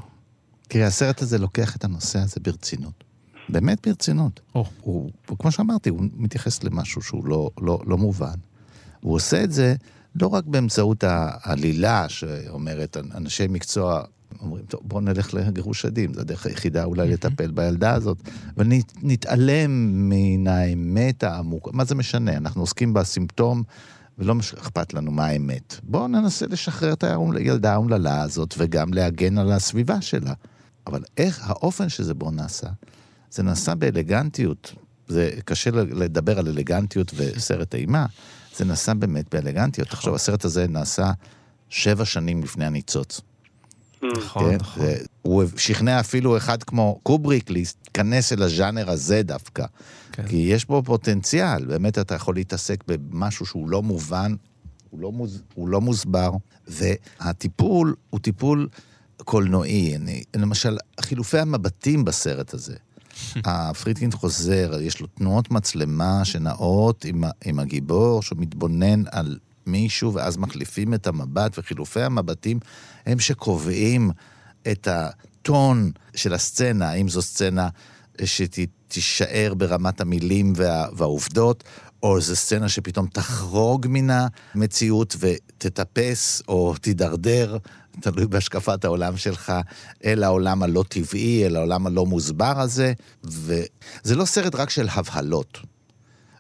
תראה, 0.68 0.88
הסרט 0.88 1.22
הזה 1.22 1.38
לוקח 1.38 1.76
את 1.76 1.84
הנושא 1.84 2.20
הזה 2.20 2.36
ברצינות. 2.42 3.04
באמת 3.50 3.88
ברצינות. 3.88 4.40
הוא, 4.82 5.12
הוא, 5.28 5.38
כמו 5.40 5.52
שאמרתי, 5.52 5.90
הוא 5.90 6.02
מתייחס 6.14 6.64
למשהו 6.64 7.02
שהוא 7.02 7.26
לא, 7.26 7.50
לא, 7.62 7.80
לא 7.86 7.98
מובן. 7.98 8.36
הוא 9.02 9.16
עושה 9.16 9.44
את 9.44 9.52
זה 9.52 9.76
לא 10.22 10.28
רק 10.28 10.44
באמצעות 10.46 11.04
העלילה 11.08 12.10
שאומרת, 12.10 12.98
אנשי 13.16 13.48
מקצוע 13.50 14.04
אומרים, 14.42 14.66
טוב, 14.66 14.82
בואו 14.84 15.02
נלך 15.02 15.34
לגירוש 15.34 15.86
עדים, 15.86 16.14
זו 16.14 16.22
הדרך 16.22 16.46
היחידה 16.46 16.84
אולי 16.84 17.10
לטפל 17.10 17.52
בילדה 17.52 17.94
הזאת, 17.94 18.18
ונתעלם 18.58 19.72
מן 20.10 20.48
האמת 20.48 21.24
העמוקה. 21.24 21.72
מה 21.74 21.86
זה 21.86 21.96
משנה? 21.96 22.38
אנחנו 22.38 22.62
עוסקים 22.62 22.94
בסימפטום, 22.94 23.64
ולא 24.18 24.36
מש- 24.36 24.54
אכפת 24.54 24.94
לנו 24.94 25.12
מה 25.12 25.26
האמת. 25.26 25.76
בואו 25.84 26.08
ננסה 26.08 26.46
לשחרר 26.48 26.94
את 26.94 27.04
הילדה 27.36 27.74
האומללה 27.74 28.22
הזאת, 28.22 28.56
וגם 28.58 28.94
להגן 28.94 29.38
על 29.38 29.52
הסביבה 29.52 30.02
שלה. 30.02 30.34
אבל 30.88 31.04
איך, 31.18 31.42
האופן 31.44 31.90
שזה 31.90 32.14
בו 32.14 32.32
נעשה, 32.32 32.68
זה 33.32 33.44
נעשה 33.44 33.76
באלגנטיות. 33.76 34.74
זה 35.08 35.30
קשה 35.46 35.70
לדבר 35.72 36.40
על 36.40 36.48
אלגנטיות 36.48 37.12
וסרט 37.16 37.76
אימה, 37.76 38.06
זה 38.58 38.66
נעשה 38.66 38.94
באמת 38.94 39.26
באלגנטיות. 39.36 39.88
תחשוב, 39.88 40.16
הסרט 40.16 40.46
הזה 40.46 40.68
נעשה 40.68 41.12
שבע 41.70 42.06
שנים 42.06 42.44
לפני 42.44 42.66
הניצוץ. 42.66 43.22
נכון, 44.18 44.50
כן? 44.52 44.58
נכון. 44.62 44.84
זה- 44.86 44.98
הוא 45.22 45.44
שכנע 45.58 46.00
אפילו 46.00 46.38
אחד 46.38 46.64
כמו 46.64 47.00
קובריק 47.04 47.50
להיכנס 47.50 48.34
אל 48.34 48.44
הז'אנר 48.44 48.90
הזה 48.90 49.24
דווקא. 49.24 49.66
כן. 50.12 50.28
כי 50.28 50.36
יש 50.36 50.66
בו 50.66 50.84
פוטנציאל, 50.86 51.66
באמת 51.66 51.98
אתה 51.98 52.16
יכול 52.16 52.36
להתעסק 52.36 52.84
במשהו 52.88 53.46
שהוא 53.46 53.70
לא 53.70 53.84
מובן, 53.84 54.36
הוא 54.90 55.00
לא, 55.00 55.12
מוז, 55.12 55.42
הוא 55.56 55.68
לא 55.70 55.82
מוסבר, 55.82 56.32
והטיפול 56.68 57.96
הוא 58.10 58.20
טיפול 58.20 58.68
קולנועי. 59.18 59.96
אני, 59.96 60.24
למשל, 60.36 60.78
חילופי 61.02 61.40
המבטים 61.40 62.06
בסרט 62.06 62.54
הזה. 62.54 62.76
הפרידקין 63.46 64.12
חוזר, 64.12 64.82
יש 64.82 65.00
לו 65.02 65.08
תנועות 65.08 65.52
מצלמה 65.52 66.26
שנעות 66.26 67.06
עם, 67.06 67.24
עם 67.46 67.60
הגיבור, 67.60 68.22
שמתבונן 68.22 69.04
על 69.12 69.38
מישהו, 69.66 70.14
ואז 70.14 70.38
מחליפים 70.38 70.94
את 70.94 71.08
המבט, 71.08 71.58
וחילופי 71.58 72.02
המבטים 72.02 72.60
הם 73.06 73.20
שקובעים 73.20 74.12
את 74.72 74.88
הטון 74.88 75.92
של 76.16 76.34
הסצנה, 76.34 76.90
האם 76.90 77.10
זו 77.10 77.22
סצנה 77.22 77.70
שתישאר 78.24 79.54
ברמת 79.58 80.02
המילים 80.02 80.54
וה, 80.56 80.86
והעובדות, 80.98 81.64
או 82.04 82.22
זו 82.22 82.36
סצנה 82.36 82.70
שפתאום 82.70 83.08
תחרוג 83.08 83.86
מן 83.90 84.08
המציאות 84.56 85.16
ותטפס 85.20 86.42
או 86.48 86.76
תידרדר, 86.82 87.58
תלוי 88.00 88.28
בהשקפת 88.28 88.86
העולם 88.86 89.18
שלך, 89.18 89.54
אל 90.06 90.24
העולם 90.24 90.64
הלא 90.64 90.84
טבעי, 90.90 91.46
אל 91.46 91.56
העולם 91.56 91.88
הלא 91.88 92.06
מוסבר 92.06 92.60
הזה. 92.62 92.94
וזה 93.24 94.16
לא 94.16 94.26
סרט 94.26 94.56
רק 94.56 94.70
של 94.70 94.88
הבהלות. 94.92 95.60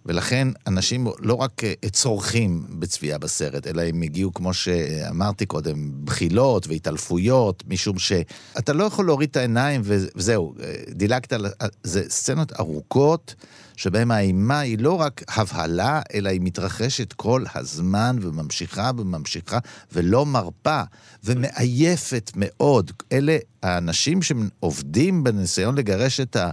ולכן 0.05 0.47
אנשים 0.67 1.07
לא 1.19 1.33
רק 1.33 1.63
אה, 1.63 1.89
צורכים 1.89 2.65
בצפייה 2.69 3.17
בסרט, 3.17 3.67
אלא 3.67 3.81
הם 3.81 4.01
הגיעו, 4.01 4.33
כמו 4.33 4.53
שאמרתי 4.53 5.45
קודם, 5.45 6.05
בחילות 6.05 6.67
והתעלפויות, 6.67 7.63
משום 7.67 7.99
שאתה 7.99 8.73
לא 8.73 8.83
יכול 8.83 9.05
להוריד 9.05 9.29
את 9.29 9.37
העיניים 9.37 9.81
וזהו, 9.83 10.53
אה, 10.63 10.73
דילגת 10.89 11.33
על... 11.33 11.45
זה 11.83 12.03
סצנות 12.09 12.51
ארוכות, 12.59 13.35
שבהן 13.81 14.11
האימה 14.11 14.59
היא 14.59 14.79
לא 14.79 15.01
רק 15.01 15.23
הבהלה, 15.27 16.01
אלא 16.13 16.29
היא 16.29 16.41
מתרחשת 16.43 17.13
כל 17.13 17.43
הזמן 17.55 18.17
וממשיכה 18.21 18.91
וממשיכה 18.97 19.59
ולא 19.91 20.25
מרפה 20.25 20.81
ומעייפת 21.23 22.31
מאוד. 22.35 22.91
אלה 23.11 23.37
האנשים 23.63 24.21
שעובדים 24.21 25.23
בניסיון 25.23 25.75
לגרש 25.77 26.19
את 26.19 26.35
ה... 26.35 26.51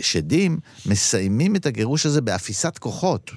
שדים 0.00 0.58
מסיימים 0.86 1.56
את 1.56 1.66
הגירוש 1.66 2.06
הזה 2.06 2.20
באפיסת 2.20 2.78
כוחות. 2.78 3.30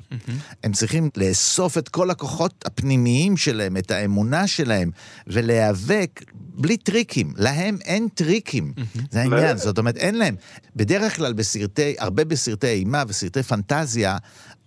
הם 0.63 0.71
צריכים 0.71 1.09
לאסוף 1.17 1.77
את 1.77 1.89
כל 1.89 2.11
הכוחות 2.11 2.63
הפנימיים 2.65 3.37
שלהם, 3.37 3.77
את 3.77 3.91
האמונה 3.91 4.47
שלהם, 4.47 4.91
ולהיאבק 5.27 6.21
בלי 6.33 6.77
טריקים. 6.77 7.33
להם 7.37 7.77
אין 7.85 8.07
טריקים. 8.13 8.73
זה 9.11 9.21
העניין, 9.21 9.57
זאת 9.57 9.77
אומרת, 9.77 9.97
אין 9.97 10.15
להם. 10.15 10.35
בדרך 10.75 11.15
כלל 11.15 11.33
בסרטי, 11.33 11.95
הרבה 11.99 12.25
בסרטי 12.25 12.67
אימה 12.67 13.03
וסרטי 13.07 13.43
פנטזיה, 13.43 14.17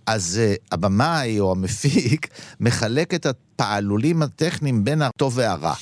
אז 0.07 0.41
uh, 0.41 0.67
הבמאי 0.73 1.41
או 1.41 1.53
המפיק 1.53 2.29
מחלק 2.61 3.15
את 3.15 3.27
הפעלולים 3.27 4.23
הטכניים 4.23 4.85
בין 4.85 5.03
הטוב 5.03 5.33
והרע. 5.37 5.75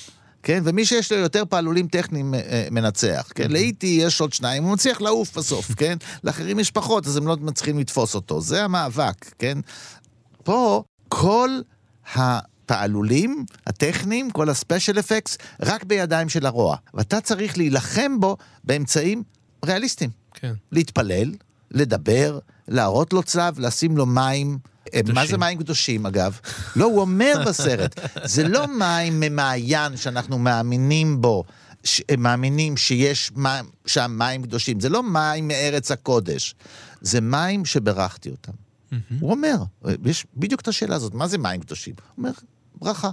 כן? 0.46 0.62
ומי 0.64 0.84
שיש 0.84 1.12
לו 1.12 1.18
יותר 1.18 1.42
פעלולים 1.48 1.88
טכניים 1.88 2.34
אה, 2.34 2.68
מנצח, 2.70 3.28
כן? 3.34 3.50
לאיטי 3.50 3.98
יש 4.00 4.20
עוד 4.20 4.32
שניים, 4.32 4.64
הוא 4.64 4.72
מצליח 4.72 5.00
לעוף 5.00 5.38
בסוף, 5.38 5.74
כן? 5.80 5.96
לאחרים 6.24 6.58
יש 6.58 6.70
פחות, 6.70 7.06
אז 7.06 7.16
הם 7.16 7.26
לא 7.26 7.36
מצליחים 7.40 7.78
לתפוס 7.78 8.14
אותו. 8.14 8.40
זה 8.40 8.64
המאבק, 8.64 9.34
כן? 9.38 9.58
פה 10.44 10.82
כל 11.08 11.50
הפעלולים 12.14 13.44
הטכניים, 13.66 14.30
כל 14.30 14.48
הספיישל 14.48 14.98
אפקס, 14.98 15.38
רק 15.62 15.84
בידיים 15.84 16.28
של 16.28 16.46
הרוע. 16.46 16.76
ואתה 16.94 17.20
צריך 17.20 17.58
להילחם 17.58 18.20
בו 18.20 18.36
באמצעים 18.64 19.22
ריאליסטיים. 19.64 20.10
כן. 20.34 20.52
להתפלל, 20.72 21.32
לדבר, 21.70 22.38
להראות 22.68 23.12
לו 23.12 23.22
צלב, 23.22 23.60
לשים 23.60 23.96
לו 23.96 24.06
מים. 24.06 24.58
קדושים. 24.90 25.14
מה 25.14 25.26
זה 25.26 25.38
מים 25.38 25.58
קדושים, 25.58 26.06
אגב? 26.06 26.38
לא, 26.76 26.84
הוא 26.84 27.00
אומר 27.00 27.32
בסרט, 27.46 28.00
זה 28.24 28.48
לא 28.48 28.66
מים 28.78 29.20
ממעיין 29.20 29.96
שאנחנו 29.96 30.38
מאמינים 30.38 31.20
בו, 31.20 31.44
ש... 31.84 32.02
מאמינים 32.18 32.76
שיש 32.76 33.32
מים, 33.36 33.64
שם 33.86 34.14
מים 34.18 34.42
קדושים. 34.42 34.80
זה 34.80 34.88
לא 34.88 35.02
מים 35.02 35.48
מארץ 35.48 35.90
הקודש, 35.90 36.54
זה 37.00 37.20
מים 37.20 37.64
שברכתי 37.64 38.30
אותם. 38.30 38.52
הוא 39.20 39.30
אומר, 39.30 39.56
יש 40.04 40.26
בדיוק 40.36 40.60
את 40.60 40.68
השאלה 40.68 40.94
הזאת, 40.94 41.14
מה 41.14 41.28
זה 41.28 41.38
מים 41.38 41.60
קדושים? 41.60 41.94
הוא 41.98 42.18
אומר, 42.18 42.30
ברכה. 42.74 43.10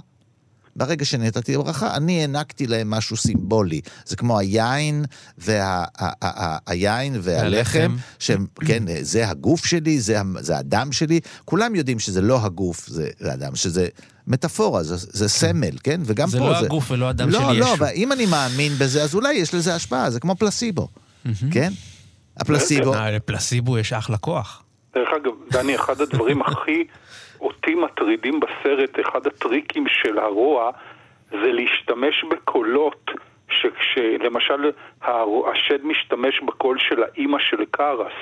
ברגע 0.76 1.04
שנתתי 1.04 1.56
ברכה, 1.56 1.96
אני 1.96 2.20
הענקתי 2.20 2.66
להם 2.66 2.90
משהו 2.90 3.16
סימבולי. 3.16 3.80
זה 4.04 4.16
כמו 4.16 4.38
היין, 4.38 5.04
וה, 5.38 5.64
ה, 5.64 5.84
ה, 5.98 6.44
ה, 6.44 6.58
היין 6.66 7.16
והלחם, 7.22 7.96
שהם, 8.18 8.46
כן, 8.66 8.82
זה 9.00 9.28
הגוף 9.28 9.66
שלי, 9.66 10.00
זה, 10.00 10.18
זה 10.40 10.58
הדם 10.58 10.88
שלי. 10.92 11.20
כולם 11.44 11.74
יודעים 11.74 11.98
שזה 11.98 12.20
לא 12.20 12.44
הגוף, 12.44 12.86
זה 12.86 13.10
הדם, 13.20 13.56
שזה 13.56 13.88
מטאפורה, 14.26 14.82
זה, 14.82 14.96
זה 14.96 15.28
סמל, 15.28 15.76
כן? 15.82 16.00
וגם 16.04 16.28
זה 16.28 16.38
פה 16.38 16.48
לא 16.48 16.60
זה... 16.60 16.66
הגוף 16.66 16.90
ולא 16.90 17.08
הדם 17.08 17.28
לא, 17.28 17.38
של 17.38 17.44
ישו. 17.44 17.52
לא, 17.52 17.66
לא, 17.66 17.76
ואם 17.78 18.12
אני 18.12 18.26
מאמין 18.26 18.72
בזה, 18.78 19.02
אז 19.02 19.14
אולי 19.14 19.34
יש 19.34 19.54
לזה 19.54 19.74
השפעה, 19.74 20.10
זה 20.10 20.20
כמו 20.20 20.36
פלסיבו, 20.36 20.88
כן? 21.50 21.72
הפלסיבו... 22.36 22.94
לפלסיבו 23.12 23.78
יש 23.78 23.92
אחלה 23.92 24.16
כוח. 24.16 24.62
דרך 24.94 25.08
אגב, 25.22 25.32
דני, 25.50 25.76
אחד 25.76 26.00
הדברים 26.00 26.42
הכי 26.46 26.84
אותי 27.44 27.74
מטרידים 27.74 28.40
בסרט, 28.40 29.00
אחד 29.00 29.26
הטריקים 29.26 29.84
של 29.88 30.18
הרוע, 30.18 30.70
זה 31.30 31.52
להשתמש 31.52 32.24
בקולות, 32.24 33.10
שכשלמשל 33.50 34.70
השד 35.52 35.84
משתמש 35.84 36.40
בקול 36.40 36.78
של 36.78 37.02
האימא 37.02 37.38
של 37.38 37.64
קארס, 37.70 38.12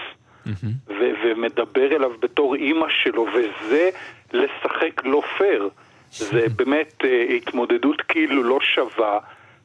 ו- 0.88 1.12
ומדבר 1.24 1.96
אליו 1.96 2.10
בתור 2.20 2.54
אימא 2.54 2.86
שלו, 2.88 3.26
וזה 3.34 3.90
לשחק 4.32 5.04
לא 5.04 5.22
פייר. 5.38 5.68
זה 6.10 6.46
באמת 6.58 7.02
uh, 7.02 7.32
התמודדות 7.32 8.02
כאילו 8.02 8.42
לא 8.42 8.58
שווה. 8.60 9.18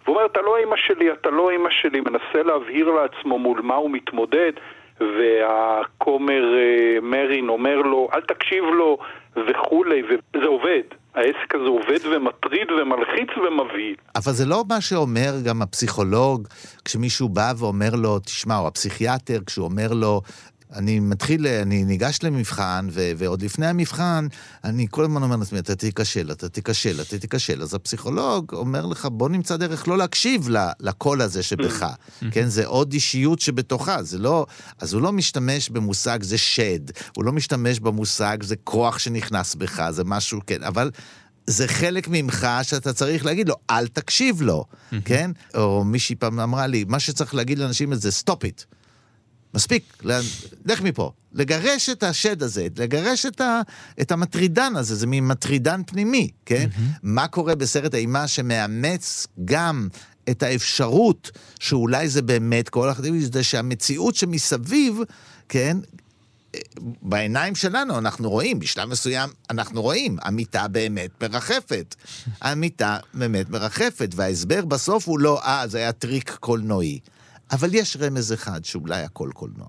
והוא 0.04 0.16
אומר, 0.16 0.26
אתה 0.26 0.42
לא 0.42 0.58
אימא 0.58 0.76
שלי, 0.76 1.12
אתה 1.12 1.30
לא 1.30 1.50
אימא 1.50 1.70
שלי, 1.70 2.00
מנסה 2.00 2.44
להבהיר 2.46 2.90
לעצמו 2.90 3.40
מול 3.40 3.62
מה 3.62 3.76
הוא 3.76 3.92
מתמודד, 3.92 4.52
והכומר 5.02 6.44
uh, 6.44 7.02
מרין 7.02 7.50
אומר 7.50 7.76
לו, 7.76 8.10
אל 8.14 8.22
תקשיב 8.22 8.64
לו, 8.64 8.98
וכולי, 9.36 10.02
וזה 10.04 10.46
עובד. 10.46 10.82
העסק 11.16 11.56
הזה 11.56 11.68
עובד 11.68 12.00
ומטריד 12.12 12.72
ומלחיץ 12.72 13.30
ומבהיל. 13.38 13.96
אבל 14.16 14.32
זה 14.32 14.46
לא 14.46 14.64
מה 14.70 14.82
שאומר 14.82 15.32
גם 15.46 15.62
הפסיכולוג, 15.62 16.48
כשמישהו 16.86 17.30
בא 17.30 17.54
ואומר 17.58 17.90
לו, 17.96 18.20
תשמע, 18.20 18.58
או 18.58 18.68
הפסיכיאטר, 18.68 19.40
כשהוא 19.46 19.66
אומר 19.66 19.88
לו, 19.92 20.22
אני 20.76 21.00
מתחיל, 21.00 21.48
אני 21.48 21.84
ניגש 21.86 22.20
למבחן, 22.24 22.88
ו- 22.92 23.12
ועוד 23.18 23.42
לפני 23.42 23.68
המבחן, 23.68 24.28
אני 24.64 24.88
כל 24.90 25.04
הזמן 25.04 25.24
אומר 25.24 25.36
לעצמי, 25.36 25.60
אתה 25.60 25.76
תיכשל, 25.76 26.32
אתה 26.32 26.50
תיכשל, 26.50 27.02
אתה 27.02 27.20
תיכשל. 27.20 27.62
אז 27.62 27.74
הפסיכולוג 27.74 28.54
אומר 28.54 28.86
לך, 28.86 29.08
בוא 29.12 29.30
נמצא 29.30 29.58
דרך 29.58 29.88
לא 29.88 29.98
להקשיב 29.98 30.50
לקול 30.80 31.22
הזה 31.22 31.44
שבך. 31.44 31.86
כן, 32.32 32.48
זה 32.48 32.66
עוד 32.66 32.94
אישיות 32.94 33.40
שבתוכה, 33.40 34.04
זה 34.04 34.18
לא... 34.18 34.46
אז 34.80 34.94
הוא 34.94 35.02
לא 35.02 35.12
משתמש 35.12 35.70
במושג 35.70 36.24
זה 36.24 36.38
שד, 36.38 36.80
הוא 37.16 37.24
לא 37.24 37.32
משתמש 37.32 37.80
במושג 37.80 38.38
זה 38.44 38.56
כוח 38.64 39.00
שנכנס 39.00 39.56
בך, 39.56 39.90
זה 39.92 40.04
משהו, 40.04 40.40
כן, 40.48 40.64
אבל... 40.64 40.92
זה 41.50 41.68
חלק 41.68 42.08
ממך 42.12 42.48
שאתה 42.64 42.94
צריך 42.94 43.26
להגיד 43.26 43.50
לו, 43.50 43.56
אל 43.70 43.88
תקשיב 43.88 44.42
לו, 44.42 44.66
כן? 45.06 45.32
או 45.56 45.84
מישהי 45.84 46.16
פעם 46.16 46.40
אמרה 46.40 46.68
לי, 46.68 46.86
מה 46.88 47.00
שצריך 47.00 47.36
להגיד 47.36 47.60
לאנשים 47.60 47.96
זה 47.96 48.10
stop 48.10 48.34
it. 48.34 48.77
מספיק, 49.54 50.04
לך 50.66 50.82
מפה. 50.82 51.12
לגרש 51.34 51.90
את 51.90 52.04
השד 52.04 52.44
הזה, 52.44 52.68
לגרש 52.78 53.26
את, 53.26 53.42
ה, 53.42 53.62
את 54.02 54.12
המטרידן 54.12 54.76
הזה, 54.76 54.96
זה 54.96 55.08
מין 55.08 55.28
מטרידן 55.28 55.82
פנימי, 55.88 56.30
כן? 56.46 56.70
Mm-hmm. 56.72 57.00
מה 57.04 57.28
קורה 57.28 57.56
בסרט 57.56 57.96
אימה 57.96 58.28
שמאמץ 58.28 59.28
גם 59.46 59.88
את 60.30 60.44
האפשרות 60.44 61.32
שאולי 61.60 62.10
זה 62.10 62.22
באמת 62.22 62.70
כל 62.70 62.90
האקטיביזם, 62.90 63.34
זה 63.34 63.44
שהמציאות 63.44 64.16
שמסביב, 64.16 65.00
כן, 65.50 65.78
בעיניים 67.02 67.56
שלנו 67.56 67.98
אנחנו 67.98 68.30
רואים, 68.30 68.60
בשלב 68.60 68.90
מסוים 68.90 69.30
אנחנו 69.50 69.82
רואים, 69.82 70.18
המיטה 70.22 70.68
באמת 70.68 71.24
מרחפת. 71.24 71.96
המיטה 72.42 72.98
באמת 73.14 73.50
מרחפת, 73.50 74.10
וההסבר 74.16 74.66
בסוף 74.66 75.08
הוא 75.08 75.20
לא, 75.20 75.42
אה, 75.44 75.68
זה 75.68 75.78
היה 75.78 75.92
טריק 75.92 76.32
קולנועי. 76.32 77.00
אבל 77.52 77.70
יש 77.76 77.98
רמז 78.02 78.34
אחד 78.34 78.66
שאולי 78.66 79.02
הכל 79.04 79.30
קולנוע. 79.34 79.68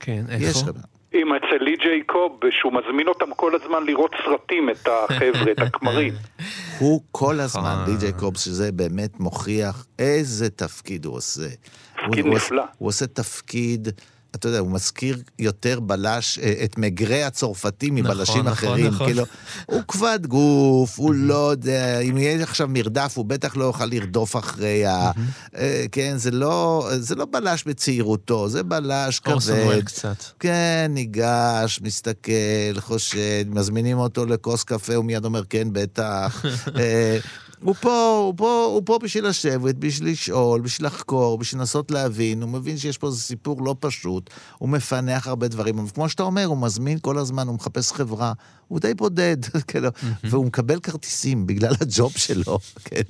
כן, 0.00 0.24
יש 0.38 0.56
איפה? 0.56 0.70
רמז. 0.70 0.82
עם 1.16 1.28
אצל 1.34 1.64
לי 1.64 1.76
ג'ייקוב, 1.76 2.40
שהוא 2.50 2.72
מזמין 2.72 3.08
אותם 3.08 3.34
כל 3.36 3.52
הזמן 3.54 3.86
לראות 3.86 4.10
סרטים, 4.24 4.70
את 4.70 4.88
החבר'ה, 4.88 5.52
את 5.52 5.58
הכמרים. 5.58 6.14
הוא 6.78 7.02
כל 7.10 7.40
הזמן, 7.40 7.62
נכון. 7.82 7.94
די.ג'יי 7.94 8.12
קובס, 8.12 8.40
שזה 8.44 8.72
באמת 8.72 9.20
מוכיח 9.20 9.86
איזה 9.98 10.50
תפקיד 10.50 11.04
הוא 11.04 11.16
עושה. 11.16 11.48
תפקיד 11.94 12.24
הוא, 12.24 12.28
הוא 12.30 12.36
נפלא. 12.36 12.62
עושה- 12.62 12.72
הוא 12.78 12.88
עושה 12.88 13.06
תפקיד, 13.06 13.88
אתה 14.34 14.48
יודע, 14.48 14.58
הוא 14.58 14.70
מזכיר 14.70 15.22
יותר 15.38 15.80
בלש, 15.80 16.38
אה, 16.38 16.54
את 16.64 16.78
מגרי 16.78 17.22
הצרפתי 17.22 17.90
מבלשים 17.90 18.34
נכון, 18.34 18.52
אחרים. 18.52 18.86
נכון. 18.86 19.06
כאילו, 19.06 19.24
הוא 19.66 19.82
כבד 19.88 20.26
גוף, 20.26 20.98
הוא 20.98 21.14
לא 21.14 21.50
יודע, 21.50 21.98
אם 21.98 22.18
יהיה 22.18 22.42
עכשיו 22.42 22.68
מרדף, 22.70 23.12
הוא 23.16 23.24
בטח 23.24 23.56
לא 23.56 23.64
יוכל 23.64 23.86
לרדוף 23.86 24.36
אחרי 24.36 24.86
ה... 24.86 25.10
אה, 25.56 25.84
כן, 25.92 26.16
זה 26.16 26.30
לא, 26.30 26.88
זה 26.98 27.14
לא 27.14 27.26
בלש 27.30 27.64
בצעירותו, 27.64 28.48
זה 28.48 28.62
בלש 28.62 29.20
אורסון 29.26 29.58
וול 29.58 29.74
כבד. 29.74 29.84
קצת. 29.84 30.24
כן, 30.40 30.90
ניגש, 30.90 31.80
מסתכל, 31.82 32.32
חושד, 32.78 33.44
מזמינים 33.48 33.98
אותו 33.98 34.26
לכוס 34.26 34.64
קפה, 34.64 34.94
הוא 34.94 35.04
מיד 35.04 35.24
אומר, 35.24 35.42
כן, 35.50 35.68
בטח. 35.72 36.44
הוא 37.64 37.74
פה, 37.74 38.22
הוא 38.26 38.34
פה, 38.36 38.64
הוא 38.72 38.82
פה 38.84 38.98
בשביל 38.98 39.26
לשבת, 39.26 39.74
בשביל 39.74 40.12
לשאול, 40.12 40.60
בשביל 40.60 40.86
לחקור, 40.86 41.38
בשביל 41.38 41.60
לנסות 41.60 41.90
להבין, 41.90 42.42
הוא 42.42 42.50
מבין 42.50 42.78
שיש 42.78 42.98
פה 42.98 43.06
איזה 43.06 43.20
סיפור 43.20 43.64
לא 43.64 43.76
פשוט, 43.80 44.30
הוא 44.58 44.68
מפענח 44.68 45.26
הרבה 45.26 45.48
דברים, 45.48 45.78
אבל 45.78 45.88
כמו 45.94 46.08
שאתה 46.08 46.22
אומר, 46.22 46.44
הוא 46.44 46.58
מזמין 46.58 46.98
כל 46.98 47.18
הזמן, 47.18 47.46
הוא 47.46 47.54
מחפש 47.54 47.92
חברה, 47.92 48.32
הוא 48.68 48.80
די 48.80 48.94
בודד, 48.94 49.36
כאילו, 49.68 49.88
והוא 50.24 50.46
מקבל 50.46 50.80
כרטיסים 50.80 51.46
בגלל 51.46 51.74
הג'וב 51.80 52.12
שלו, 52.16 52.58
כן. 52.84 53.02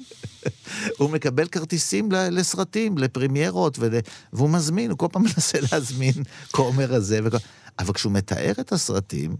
הוא 0.98 1.10
מקבל 1.10 1.48
כרטיסים 1.48 2.12
לסרטים, 2.12 2.98
לפרמיירות, 2.98 3.76
ול... 3.78 3.94
והוא 4.32 4.50
מזמין, 4.50 4.90
הוא 4.90 4.98
כל 4.98 5.06
פעם 5.12 5.22
מנסה 5.22 5.58
להזמין 5.72 6.14
כומר 6.50 6.94
הזה. 6.94 7.20
וכל... 7.24 7.36
אבל 7.78 7.92
כשהוא 7.92 8.12
מתאר 8.12 8.52
את 8.60 8.72
הסרטים, 8.72 9.36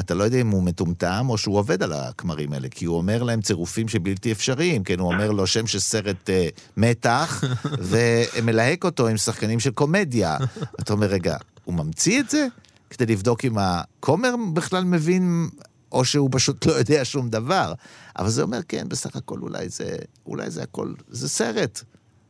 אתה 0.00 0.14
לא 0.14 0.24
יודע 0.24 0.40
אם 0.40 0.50
הוא 0.50 0.62
מטומטם 0.62 1.26
או 1.28 1.38
שהוא 1.38 1.58
עובד 1.58 1.82
על 1.82 1.92
הכמרים 1.92 2.52
האלה, 2.52 2.68
כי 2.68 2.84
הוא 2.84 2.96
אומר 2.96 3.22
להם 3.22 3.40
צירופים 3.40 3.88
שבלתי 3.88 4.32
אפשריים, 4.32 4.84
כן, 4.84 4.98
הוא 4.98 5.12
אומר 5.12 5.30
לו 5.30 5.46
שם 5.46 5.66
של 5.66 5.78
סרט 5.78 6.30
אה, 6.30 6.48
מתח, 6.76 7.44
ומלהק 7.90 8.84
אותו 8.84 9.08
עם 9.08 9.16
שחקנים 9.16 9.60
של 9.60 9.70
קומדיה. 9.70 10.36
אתה 10.80 10.92
אומר, 10.92 11.06
רגע, 11.06 11.36
הוא 11.64 11.74
ממציא 11.74 12.20
את 12.20 12.30
זה? 12.30 12.46
כדי 12.90 13.12
לבדוק 13.12 13.44
אם 13.44 13.58
הכומר 13.58 14.34
בכלל 14.54 14.84
מבין, 14.84 15.48
או 15.92 16.04
שהוא 16.04 16.28
פשוט 16.32 16.66
לא 16.66 16.72
יודע 16.72 17.04
שום 17.04 17.28
דבר. 17.30 17.72
אבל 18.18 18.28
זה 18.28 18.42
אומר, 18.42 18.60
כן, 18.68 18.88
בסך 18.88 19.16
הכל 19.16 19.38
אולי 19.42 19.68
זה, 19.68 19.96
אולי 20.26 20.50
זה 20.50 20.62
הכל, 20.62 20.92
זה 21.08 21.28
סרט. 21.28 21.82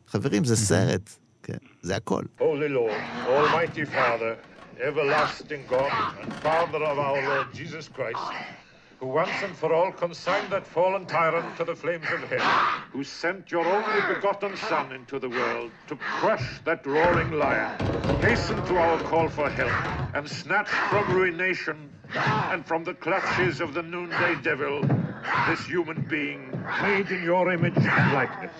חברים, 0.09 0.45
זה 0.45 0.57
סרט. 0.57 1.11
כן, 1.43 1.57
זה 1.83 1.97
הכל. 1.97 2.23
Holy 2.39 2.43
Lord, 2.43 3.27
Almighty 3.27 3.95
Father, 3.95 4.50
everlasting 4.81 5.65
God, 5.69 5.93
and 6.21 6.33
Father 6.35 6.83
of 6.83 6.99
our 6.99 7.23
Lord 7.23 7.55
Jesus 7.55 7.89
Christ, 7.89 8.19
who 8.99 9.07
once 9.07 9.43
and 9.43 9.55
for 9.55 9.73
all 9.73 9.93
consigned 9.93 10.51
that 10.53 10.67
fallen 10.67 11.07
tyrant 11.07 11.57
to 11.57 11.65
the 11.65 11.75
flames 11.75 12.07
of 12.11 12.21
hell, 12.31 12.81
who 12.93 13.05
sent 13.05 13.51
your 13.51 13.67
only 13.67 14.15
begotten 14.15 14.57
Son 14.57 14.93
into 14.93 15.19
the 15.19 15.29
world 15.29 15.71
to 15.89 15.97
crush 15.97 16.61
that 16.65 16.87
roaring 16.87 17.33
lion, 17.33 17.79
hasten 18.21 18.57
to 18.67 18.77
our 18.77 18.99
call 19.01 19.29
for 19.29 19.51
help, 19.51 20.15
and 20.15 20.29
snatch 20.29 20.69
from 20.69 21.15
ruination 21.15 21.91
and 22.15 22.65
from 22.67 22.85
the 22.85 22.95
clutches 22.95 23.61
of 23.61 23.75
the 23.75 23.83
noonday 23.83 24.35
devil 24.43 24.83
this 25.49 25.67
human 25.67 26.03
being 26.03 26.51
made 26.83 27.11
in 27.11 27.23
your 27.23 27.53
image 27.53 27.77
and 27.77 28.13
likeness. 28.13 28.53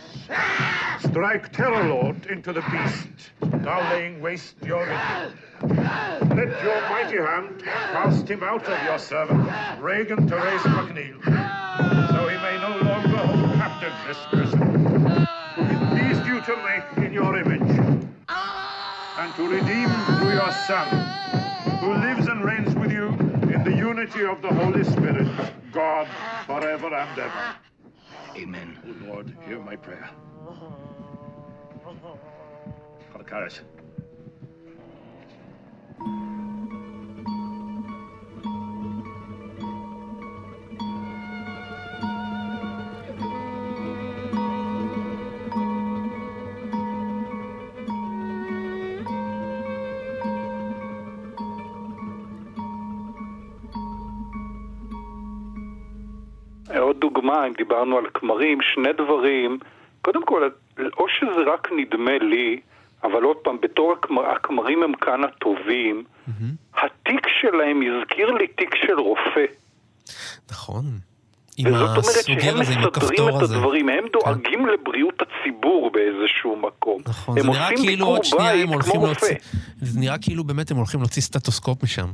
Strike 1.01 1.53
terror, 1.53 1.85
Lord, 1.89 2.27
into 2.27 2.53
the 2.53 2.63
beast, 2.71 3.31
now 3.63 3.81
laying 3.93 4.21
waste 4.21 4.57
your 4.65 4.85
image. 4.85 5.35
Let 5.63 6.63
your 6.63 6.81
mighty 6.89 7.19
hand 7.19 7.63
cast 7.63 8.29
him 8.29 8.43
out 8.43 8.65
of 8.67 8.83
your 8.85 8.99
servant, 8.99 9.51
Reagan 9.81 10.29
Therese 10.29 10.63
McNeil, 10.63 11.23
so 12.13 12.29
he 12.29 12.37
may 12.39 12.59
no 12.61 12.77
longer 12.89 13.17
hold 13.17 13.55
captive 13.55 13.93
this 14.07 14.19
person, 14.31 14.61
it 15.59 15.81
pleased 15.91 16.27
you 16.27 16.41
to 16.41 16.57
make 16.65 17.07
in 17.07 17.13
your 17.13 17.37
image, 17.37 17.79
and 18.29 19.35
to 19.35 19.49
redeem 19.49 19.89
through 20.19 20.33
your 20.33 20.53
Son, 20.67 20.89
who 21.81 21.93
lives 21.95 22.27
and 22.29 22.45
reigns 22.45 22.75
the 23.71 23.77
unity 23.77 24.25
of 24.25 24.43
the 24.43 24.49
Holy 24.49 24.83
Spirit, 24.83 25.29
God, 25.73 26.09
forever 26.47 26.93
and 26.93 27.19
ever. 27.19 27.55
Amen. 28.37 28.79
Oh 28.85 29.07
Lord, 29.07 29.37
hear 29.47 29.61
my 29.61 29.77
prayer. 29.77 30.11
Call 31.85 33.19
the 33.19 33.25
carriage. 33.25 33.61
דוגמה, 57.21 57.47
אם 57.47 57.53
דיברנו 57.53 57.99
על 57.99 58.05
כמרים, 58.15 58.59
שני 58.63 58.93
דברים. 58.93 59.59
קודם 60.03 60.27
כל, 60.27 60.49
או 60.99 61.07
שזה 61.09 61.41
רק 61.47 61.69
נדמה 61.77 62.19
לי, 62.19 62.61
אבל 63.03 63.23
עוד 63.23 63.37
פעם, 63.37 63.57
בתור 63.63 63.93
הכמר, 63.93 64.27
הכמרים 64.27 64.83
הם 64.83 64.95
כאן 64.95 65.25
הטובים, 65.25 66.05
התיק 66.75 67.27
שלהם 67.41 67.81
הזכיר 67.83 68.31
לי 68.31 68.47
תיק 68.47 68.75
של 68.75 69.01
רופא. 69.01 69.45
נכון. 70.51 70.85
עם 71.67 71.75
וזאת 71.75 71.89
אומרת 71.89 71.99
הסוגר 71.99 72.41
שהם 72.41 72.61
הזה, 72.61 72.73
עם 72.73 72.79
מסדרים 72.81 72.89
הכפתור 72.89 73.39
את 73.39 73.43
הזה. 73.43 73.57
הדברים, 73.57 73.89
הם 73.89 74.05
דואגים 74.13 74.67
לבריאות 74.67 75.15
הציבור 75.23 75.91
באיזשהו 75.93 76.57
מקום. 76.57 77.03
נכון, 77.07 77.39
הם 77.39 77.45
זה 77.45 77.51
נראה 77.51 77.69
כאילו 77.77 78.07
עוד 78.07 78.25
שנייה 78.25 78.53
הם 78.53 78.69
הולכים 78.69 79.05
להוציא... 79.05 79.37
זה 79.81 80.01
נראה 80.01 80.19
כאילו 80.19 80.45
באמת 80.45 80.71
הם 80.71 80.77
הולכים 80.77 81.01
להוציא 81.01 81.23
סטטוסקופ 81.23 81.83
משם. 81.83 82.11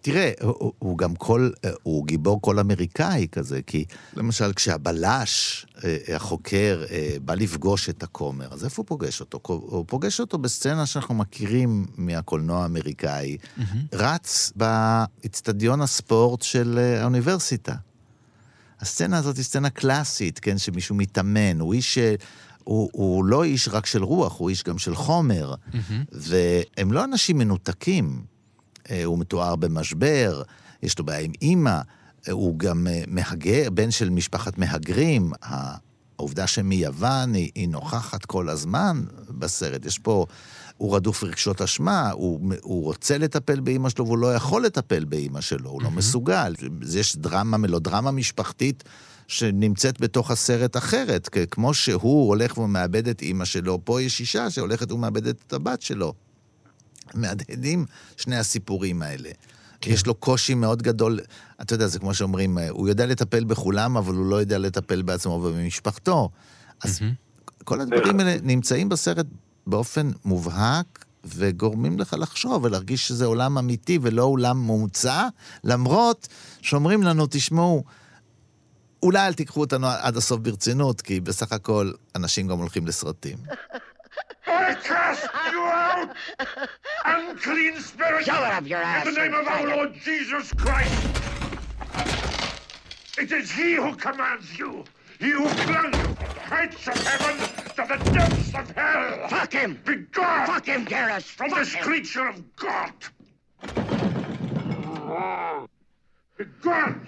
תראה, 0.00 0.32
הוא, 0.42 0.72
הוא 0.78 0.98
גם 0.98 1.14
כל, 1.14 1.50
הוא 1.82 2.06
גיבור 2.06 2.40
כל 2.40 2.58
אמריקאי 2.58 3.26
כזה, 3.32 3.60
כי 3.66 3.84
למשל 4.16 4.52
כשהבלש, 4.52 5.66
אה, 5.84 6.16
החוקר, 6.16 6.84
אה, 6.90 7.16
בא 7.22 7.34
לפגוש 7.34 7.88
את 7.88 8.02
הכומר, 8.02 8.46
אז 8.50 8.64
איפה 8.64 8.80
הוא 8.82 8.86
פוגש 8.86 9.20
אותו? 9.20 9.40
הוא 9.46 9.84
פוגש 9.88 10.20
אותו 10.20 10.38
בסצנה 10.38 10.86
שאנחנו 10.86 11.14
מכירים 11.14 11.86
מהקולנוע 11.96 12.62
האמריקאי, 12.62 13.36
רץ 13.92 14.52
באצטדיון 14.56 15.80
הספורט 15.80 16.42
של 16.42 16.78
אה, 16.78 17.00
האוניברסיטה. 17.00 17.74
הסצנה 18.80 19.18
הזאת 19.18 19.36
היא 19.36 19.44
סצנה 19.44 19.70
קלאסית, 19.70 20.38
כן, 20.38 20.58
שמישהו 20.58 20.94
מתאמן, 20.94 21.60
הוא 21.60 21.74
איש... 21.74 21.98
אה, 21.98 22.14
הוא, 22.64 22.90
הוא 22.92 23.24
לא 23.24 23.44
איש 23.44 23.68
רק 23.68 23.86
של 23.86 24.04
רוח, 24.04 24.38
הוא 24.38 24.50
איש 24.50 24.64
גם 24.64 24.78
של 24.78 24.94
חומר. 24.94 25.54
והם 26.12 26.92
לא 26.92 27.04
אנשים 27.04 27.38
מנותקים. 27.38 28.22
אה, 28.90 29.04
הוא 29.04 29.18
מתואר 29.18 29.56
במשבר, 29.56 30.42
יש 30.82 30.98
לו 30.98 31.04
בעיה 31.04 31.20
עם 31.20 31.32
אימא, 31.42 31.80
אה, 32.28 32.32
הוא 32.32 32.58
גם 32.58 32.86
מהגר, 33.06 33.70
בן 33.70 33.90
של 33.90 34.10
משפחת 34.10 34.58
מהגרים. 34.58 35.32
העובדה 35.42 36.46
שמיוון 36.46 37.34
היא, 37.34 37.50
היא 37.54 37.68
נוכחת 37.68 38.24
כל 38.24 38.48
הזמן 38.48 39.02
בסרט. 39.28 39.84
יש 39.84 39.98
פה, 39.98 40.26
הוא 40.80 40.96
רדוף 40.96 41.24
רגשות 41.24 41.62
אשמה, 41.62 42.10
הוא, 42.10 42.40
הוא 42.62 42.84
רוצה 42.84 43.18
לטפל 43.18 43.60
באימא 43.60 43.88
שלו 43.88 44.06
והוא 44.06 44.18
לא 44.18 44.34
יכול 44.34 44.64
לטפל 44.64 45.04
באימא 45.04 45.40
שלו, 45.40 45.70
הוא 45.70 45.82
לא 45.82 45.90
מסוגל. 45.90 46.54
יש 46.92 47.16
דרמה, 47.16 47.56
מלודרמה 47.56 48.10
משפחתית. 48.10 48.84
שנמצאת 49.28 50.00
בתוך 50.00 50.30
הסרט 50.30 50.76
אחרת, 50.76 51.28
כי 51.28 51.46
כמו 51.50 51.74
שהוא 51.74 52.28
הולך 52.28 52.58
ומאבד 52.58 53.08
את 53.08 53.22
אימא 53.22 53.44
שלו, 53.44 53.84
פה 53.84 54.02
יש 54.02 54.20
אישה 54.20 54.50
שהולכת 54.50 54.92
ומאבדת 54.92 55.36
את 55.46 55.52
הבת 55.52 55.82
שלו. 55.82 56.14
מהדהדים 57.14 57.86
שני 58.16 58.36
הסיפורים 58.36 59.02
האלה. 59.02 59.30
כן. 59.80 59.90
יש 59.90 60.06
לו 60.06 60.14
קושי 60.14 60.54
מאוד 60.54 60.82
גדול, 60.82 61.20
אתה 61.60 61.74
יודע, 61.74 61.86
זה 61.86 61.98
כמו 61.98 62.14
שאומרים, 62.14 62.58
אה, 62.58 62.68
הוא 62.68 62.88
יודע 62.88 63.06
לטפל 63.06 63.44
בכולם, 63.44 63.96
אבל 63.96 64.14
הוא 64.14 64.26
לא 64.26 64.36
יודע 64.36 64.58
לטפל 64.58 65.02
בעצמו 65.02 65.32
ובמשפחתו. 65.32 66.30
אז 66.84 67.00
כל 67.64 67.80
הדברים 67.80 68.20
האלה 68.20 68.36
נמצאים 68.42 68.88
בסרט 68.88 69.26
באופן 69.66 70.10
מובהק, 70.24 71.04
וגורמים 71.24 71.98
לך 71.98 72.16
לחשוב 72.18 72.64
ולהרגיש 72.64 73.08
שזה 73.08 73.24
עולם 73.26 73.58
אמיתי 73.58 73.98
ולא 74.02 74.22
עולם 74.24 74.56
מומצא, 74.56 75.28
למרות 75.64 76.28
שאומרים 76.62 77.02
לנו, 77.02 77.26
תשמעו, 77.30 77.84
אולי 79.02 79.26
אל 79.26 79.32
תיקחו 79.32 79.60
אותנו 79.60 79.86
עד 79.86 80.16
הסוף 80.16 80.40
ברצינות, 80.40 81.00
כי 81.00 81.20
בסך 81.20 81.52
הכל 81.52 81.92
אנשים 82.16 82.48
גם 82.48 82.58
הולכים 82.58 82.86
לסרטים. 82.86 83.38
I 84.46 84.74
cast 84.74 85.28
you 85.52 85.62
out! 85.86 86.08
Unclean 87.04 87.80
spirit! 87.80 88.24
Shove 88.24 88.44
it 88.48 88.52
up 88.58 88.66
your 88.66 88.82
ass 88.82 89.06
In 89.06 89.14
the 89.14 89.20
name 89.20 89.34
and 89.34 89.46
of 89.46 89.52
our 89.52 89.58
faggot. 89.58 89.76
Lord 89.76 89.92
Jesus 90.08 90.46
Christ! 90.62 91.02
It 93.22 93.30
is 93.32 93.50
He 93.50 93.70
who 93.74 93.90
commands 94.06 94.48
you! 94.58 94.84
He 95.20 95.32
who 95.32 95.42
you 95.42 95.48
from 95.50 95.90
the 95.90 96.40
heights 96.40 96.88
of 96.88 96.96
heaven 97.06 97.36
to 97.76 97.86
the 97.86 98.10
depths 98.10 98.54
of 98.54 98.70
hell! 98.70 99.28
Fuck 99.28 99.52
him! 99.52 99.78
Be 99.84 99.96
gone! 99.96 100.46
Fuck 100.46 100.64
him, 100.64 100.86
Garrus! 100.86 101.24
From 101.24 101.50
Fuck 101.50 101.58
this 101.58 101.74
him. 101.74 101.84
creature 101.84 102.26
of 102.26 102.56
God! 102.56 102.94
Be 106.38 106.44
gone! 106.62 107.06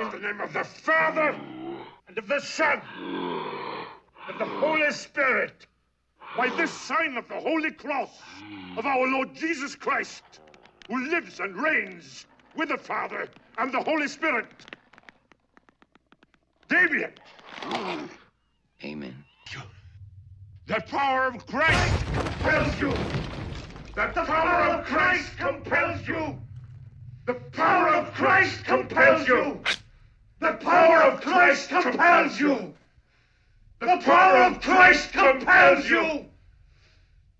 In 0.00 0.10
the 0.10 0.18
name 0.18 0.40
of 0.40 0.54
the 0.54 0.64
Father, 0.64 1.38
and 2.08 2.16
of 2.16 2.26
the 2.26 2.40
Son, 2.40 2.80
and 2.96 4.40
the 4.40 4.46
Holy 4.46 4.90
Spirit! 4.90 5.66
By 6.38 6.48
this 6.56 6.72
sign 6.72 7.18
of 7.18 7.28
the 7.28 7.38
Holy 7.38 7.70
Cross 7.70 8.18
of 8.78 8.86
our 8.86 9.06
Lord 9.08 9.34
Jesus 9.34 9.76
Christ, 9.76 10.22
who 10.88 11.06
lives 11.10 11.40
and 11.40 11.54
reigns 11.54 12.24
with 12.54 12.70
the 12.70 12.78
Father 12.78 13.28
and 13.58 13.70
the 13.72 13.82
Holy 13.82 14.08
Spirit. 14.08 14.46
Damien! 16.68 17.12
Amen. 18.84 19.24
The 20.66 20.82
power 20.88 21.28
of 21.28 21.46
Christ 21.46 22.04
compels 22.12 22.80
you! 22.80 22.92
The 23.94 24.08
power 24.08 24.70
of 24.72 24.84
Christ 24.84 25.36
compels 25.36 26.08
you! 26.08 26.38
The 27.26 27.34
power 27.34 27.88
of 27.94 28.12
Christ 28.14 28.64
compels 28.64 29.28
you! 29.28 29.60
The 30.40 30.54
power 30.54 31.02
of 31.02 31.20
Christ 31.20 31.68
compels 31.68 32.40
you! 32.40 32.74
The 33.80 33.96
power 34.02 34.42
of 34.44 34.60
Christ 34.60 35.12
compels 35.12 35.88
you! 35.88 36.26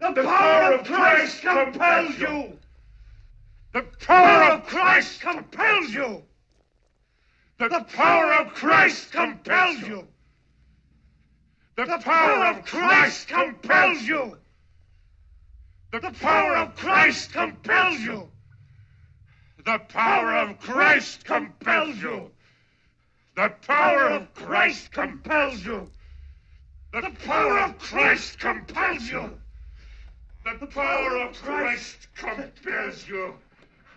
The 0.01 0.13
power 0.13 0.75
of 0.75 0.87
Christ 0.87 1.43
compels 1.43 2.19
you! 2.19 2.59
The 3.73 3.83
power 4.01 4.53
of 4.53 4.67
Christ 4.67 5.21
compels 5.21 5.91
you! 5.91 6.23
The 7.59 7.87
power 7.95 8.35
of 8.35 8.53
Christ 8.53 9.13
compels 9.13 9.81
you! 9.81 10.07
The 11.75 11.99
power 12.05 12.47
of 12.49 12.67
Christ 12.67 13.29
compels 13.29 14.03
you! 14.03 14.37
The 15.91 16.11
power 16.21 16.57
of 16.57 16.77
Christ 16.77 17.33
compels 17.33 18.01
you! 18.01 18.31
The 19.65 19.79
power 19.89 20.37
of 20.37 20.61
Christ 20.61 21.25
compels 21.25 21.97
you! 21.97 22.31
The 23.37 23.49
power 23.67 24.11
of 24.11 24.35
Christ 24.35 24.93
compels 24.93 25.65
you! 25.65 25.91
The 26.93 27.11
power 27.25 27.59
of 27.59 27.79
Christ 27.79 28.39
compels 28.39 29.09
you! 29.09 29.39
The 30.45 30.67
power 30.67 31.17
of 31.23 31.43
Christ 31.43 32.09
compels 32.17 33.09
you! 33.09 33.35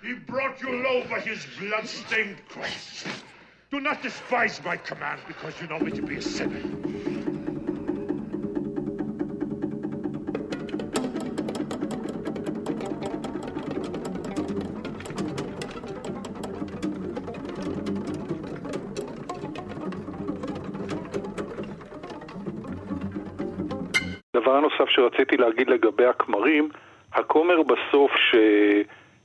He 0.02 0.14
brought 0.14 0.62
you 0.62 0.82
low 0.82 1.04
by 1.10 1.20
his 1.20 1.46
blood-stained 1.60 2.38
cross. 2.48 3.06
Do 3.72 3.80
not 3.80 4.02
despise 4.02 4.60
my 4.66 4.78
command 4.78 5.22
because 5.28 5.54
you 5.62 5.68
know 5.68 5.78
me 5.80 5.92
to 5.92 6.02
be 6.02 6.18
a 6.18 6.22
sinner. 6.22 6.64
דבר 24.36 24.60
נוסף 24.60 24.90
שרציתי 24.90 25.38
להגיד 25.38 25.70
לגבי 25.70 26.06
הכמרים, 26.06 26.70
הכומר 27.14 27.64
בסוף 27.64 28.12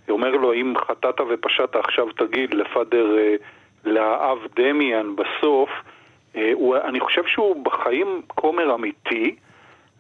שאומר 0.06 0.30
לו 0.30 0.52
אם 0.52 0.74
חטאת 0.78 1.20
ופשעת 1.20 1.76
עכשיו 1.76 2.12
תגיד 2.12 2.54
לפאדר, 2.54 3.18
אה, 3.18 3.36
לאב 3.84 4.38
דמיאן 4.56 5.16
בסוף, 5.16 5.70
אה, 6.36 6.50
הוא, 6.54 6.76
אני 6.76 7.00
חושב 7.00 7.22
שהוא 7.26 7.64
בחיים 7.64 8.22
כומר 8.26 8.74
אמיתי, 8.74 9.36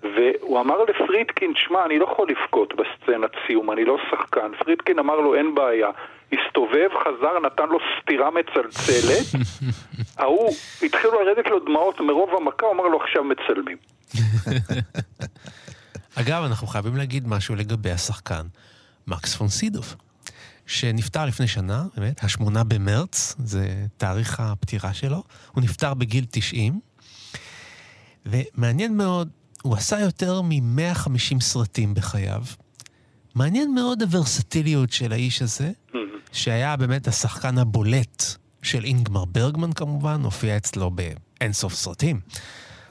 והוא 0.02 0.60
אמר 0.60 0.82
לפרידקין, 0.82 1.52
שמע, 1.56 1.86
אני 1.86 1.98
לא 1.98 2.04
יכול 2.04 2.28
לבכות 2.30 2.74
בסצנת 2.74 3.30
סיום, 3.46 3.70
אני 3.70 3.84
לא 3.84 3.96
שחקן. 4.10 4.52
פרידקין 4.64 4.98
אמר 4.98 5.16
לו, 5.16 5.34
אין 5.34 5.54
בעיה. 5.54 5.90
הסתובב, 6.32 6.88
חזר, 7.04 7.38
נתן 7.46 7.68
לו 7.68 7.78
סטירה 8.00 8.30
מצלצלת. 8.30 9.42
ההוא, 10.18 10.50
התחילו 10.82 11.22
לרדת 11.22 11.46
לו 11.46 11.58
דמעות 11.58 12.00
מרוב 12.00 12.30
המכה, 12.36 12.66
הוא 12.66 12.72
אמר 12.72 12.84
לו, 12.84 13.02
עכשיו 13.02 13.24
מצלמים. 13.24 13.76
אגב, 16.20 16.44
אנחנו 16.44 16.66
חייבים 16.66 16.96
להגיד 16.96 17.28
משהו 17.28 17.54
לגבי 17.54 17.90
השחקן, 17.90 18.42
מקס 19.06 19.34
פון 19.34 19.48
סידוב, 19.48 19.94
שנפטר 20.66 21.24
לפני 21.26 21.48
שנה, 21.48 21.84
באמת, 21.96 22.24
השמונה 22.24 22.64
במרץ, 22.64 23.34
זה 23.44 23.86
תאריך 23.96 24.40
הפטירה 24.40 24.94
שלו. 24.94 25.22
הוא 25.52 25.62
נפטר 25.62 25.94
בגיל 25.94 26.24
90, 26.30 26.80
ומעניין 28.26 28.96
מאוד, 28.96 29.28
הוא 29.62 29.76
עשה 29.76 30.00
יותר 30.00 30.42
מ-150 30.42 31.40
סרטים 31.40 31.94
בחייו. 31.94 32.44
מעניין 33.34 33.74
מאוד 33.74 34.02
הוורסטיליות 34.02 34.92
של 34.92 35.12
האיש 35.12 35.42
הזה, 35.42 35.72
שהיה 36.32 36.76
באמת 36.76 37.08
השחקן 37.08 37.58
הבולט 37.58 38.24
של 38.62 38.84
אינגמר 38.84 39.24
ברגמן 39.24 39.72
כמובן, 39.72 40.20
הופיע 40.24 40.56
אצלו 40.56 40.90
באינסוף 40.90 41.74
סרטים. 41.74 42.20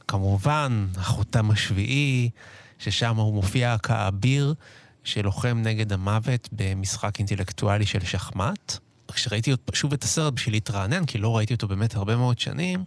כמובן, 0.08 0.88
החותם 0.98 1.52
השביעי, 1.52 2.30
ששם 2.80 3.16
הוא 3.16 3.34
מופיע 3.34 3.78
כאביר 3.78 4.54
שלוחם 5.04 5.62
נגד 5.64 5.94
המוות 5.94 6.50
במשחק 6.52 7.20
אינטלקטואלי 7.20 7.86
של 7.86 8.06
שחמט. 8.06 8.78
כשראיתי 9.14 9.54
שוב 9.74 9.94
את 9.94 10.04
הסרט 10.04 10.34
בשביל 10.34 10.56
להתרענן, 10.56 11.06
כי 11.06 11.18
לא 11.18 11.38
ראיתי 11.38 11.54
אותו 11.54 11.68
באמת 11.68 11.96
הרבה 11.96 12.16
מאוד 12.16 12.40
שנים, 12.40 12.84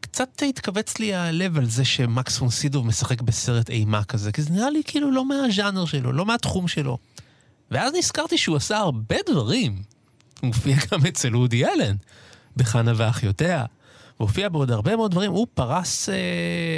קצת 0.00 0.42
התכווץ 0.48 0.98
לי 0.98 1.14
הלב 1.14 1.58
על 1.58 1.66
זה 1.66 1.84
שמקס 1.84 2.38
פון 2.38 2.50
סידוב 2.50 2.86
משחק 2.86 3.22
בסרט 3.22 3.70
אימה 3.70 4.04
כזה, 4.04 4.32
כי 4.32 4.42
זה 4.42 4.50
נראה 4.50 4.70
לי 4.70 4.82
כאילו 4.86 5.10
לא 5.10 5.24
מהז'אנר 5.24 5.84
שלו, 5.84 6.12
לא 6.12 6.26
מהתחום 6.26 6.68
שלו. 6.68 6.98
ואז 7.70 7.92
נזכרתי 7.98 8.38
שהוא 8.38 8.56
עשה 8.56 8.78
הרבה 8.78 9.16
דברים. 9.26 9.82
הוא 10.40 10.48
מופיע 10.48 10.76
גם 10.92 11.06
אצל 11.06 11.36
אודי 11.36 11.64
אלן, 11.66 11.96
בחנה 12.56 12.92
ואחיותיה. 12.96 13.64
הוא 14.16 14.28
הופיע 14.28 14.48
בעוד 14.48 14.70
הרבה 14.70 14.96
מאוד 14.96 15.10
דברים. 15.10 15.30
הוא 15.30 15.46
פרס 15.54 16.08
אה, 16.08 16.14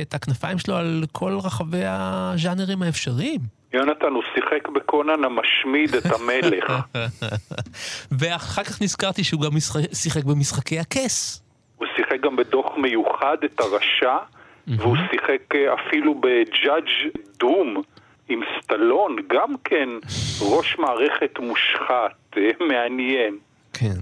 את 0.02 0.14
הכנפיים 0.14 0.58
שלו 0.58 0.76
על 0.76 1.04
כל 1.12 1.38
רחבי 1.42 1.82
הז'אנרים 1.84 2.82
האפשריים. 2.82 3.59
יונתן, 3.72 4.06
הוא 4.06 4.22
שיחק 4.34 4.68
בקונן 4.68 5.24
המשמיד 5.24 5.94
את 5.94 6.06
המלך. 6.06 6.72
ואחר 8.18 8.64
כך 8.64 8.82
נזכרתי 8.82 9.24
שהוא 9.24 9.40
גם 9.40 9.50
שיחק 9.92 10.24
במשחקי 10.24 10.78
הכס. 10.78 11.42
הוא 11.76 11.86
שיחק 11.96 12.20
גם 12.20 12.36
בדוח 12.36 12.76
מיוחד 12.76 13.36
את 13.44 13.60
הרשע, 13.60 14.16
והוא 14.66 14.96
שיחק 15.10 15.54
אה, 15.54 15.74
אפילו 15.74 16.14
בג'אדג' 16.14 17.18
דום 17.38 17.82
עם 18.28 18.40
סטלון, 18.62 19.16
גם 19.28 19.54
כן 19.64 19.88
ראש 20.40 20.76
מערכת 20.78 21.38
מושחת, 21.38 22.36
אה, 22.36 22.66
מעניין. 22.68 23.38
כן. 23.72 24.00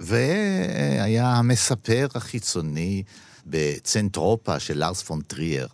והיה 0.00 1.26
המספר 1.38 2.06
החיצוני 2.14 3.02
בצנטרופה 3.50 4.58
של 4.58 4.78
לארס 4.78 5.02
פון 5.02 5.20
טריאר. 5.20 5.66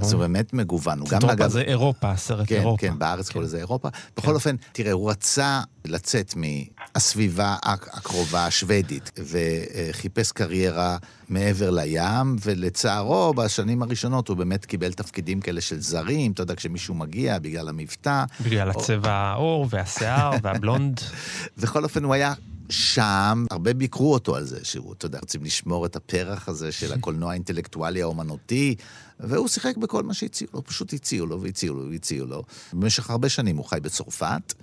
אז 0.00 0.12
הוא 0.12 0.20
באמת 0.20 0.52
מגוון. 0.52 1.04
צנטרופה 1.04 1.32
אגב... 1.32 1.50
זה 1.50 1.60
אירופה, 1.60 2.16
סרט 2.16 2.48
כן, 2.48 2.54
אירופה. 2.54 2.80
כן, 2.80 2.98
בארץ 2.98 3.30
קוראים 3.30 3.48
לזה 3.48 3.58
אירופה. 3.58 3.88
בכל 4.16 4.34
אופן, 4.34 4.56
תראה, 4.72 4.92
הוא 4.92 5.10
רצה 5.10 5.60
לצאת 5.84 6.34
מהסביבה 6.36 7.56
הקרובה 7.62 8.46
השוודית, 8.46 9.10
וחיפש 9.18 10.32
קריירה 10.32 10.96
מעבר 11.28 11.70
לים, 11.70 12.36
ולצערו, 12.42 13.34
בשנים 13.34 13.82
הראשונות 13.82 14.28
הוא 14.28 14.36
באמת 14.36 14.64
קיבל 14.64 14.92
תפקידים 14.92 15.40
כאלה 15.40 15.60
של 15.60 15.80
זרים, 15.80 16.32
אתה 16.32 16.42
יודע, 16.42 16.54
כשמישהו 16.54 16.94
מגיע 16.94 17.38
בגלל 17.38 17.68
המבטא. 17.68 18.24
בגלל 18.40 18.70
הצבע 18.70 19.12
העור 19.12 19.66
והשיער 19.70 20.30
והבלונד. 20.42 21.00
בכל 21.60 21.84
אופן, 21.84 22.04
הוא 22.04 22.14
היה 22.14 22.34
שם, 22.70 23.44
הרבה 23.50 23.74
ביקרו 23.74 24.12
אותו 24.12 24.36
על 24.36 24.44
זה, 24.44 24.58
שהוא, 24.62 24.92
אתה 24.92 25.06
יודע, 25.06 25.18
רוצים 25.18 25.44
לשמור 25.44 25.86
את 25.86 25.96
הפרח 25.96 26.48
הזה 26.48 26.72
של 26.72 26.92
הקולנוע 26.94 27.30
האינטלקטואלי 27.30 28.02
האומנותי, 28.02 28.74
והוא 29.20 29.48
שיחק 29.48 29.76
בכל 29.76 30.02
מה 30.02 30.14
שהציעו 30.14 30.50
לו, 30.54 30.64
פשוט 30.64 30.92
הציעו 30.92 31.26
לו 31.26 31.42
והציעו 31.42 31.76
לו 31.76 31.90
והציעו 31.90 32.26
לו. 32.26 32.42
במשך 32.72 33.10
הרבה 33.10 33.28
שנים 33.28 33.56
הוא 33.56 33.64
חי 33.64 33.78
בצרפת, 33.82 34.54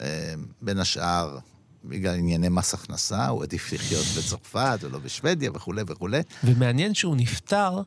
אה, 0.00 0.34
בין 0.62 0.78
השאר... 0.78 1.38
בגלל 1.88 2.14
ענייני 2.14 2.48
מס 2.48 2.74
הכנסה, 2.74 3.26
הוא 3.28 3.42
עדיף 3.42 3.72
לחיות 3.72 4.04
בצרפת 4.18 4.78
ולא 4.80 4.98
בשוודיה 4.98 5.50
וכולי 5.54 5.82
וכולי. 5.86 6.20
ומעניין 6.44 6.94
שהוא 6.94 7.16
נפטר, 7.16 7.82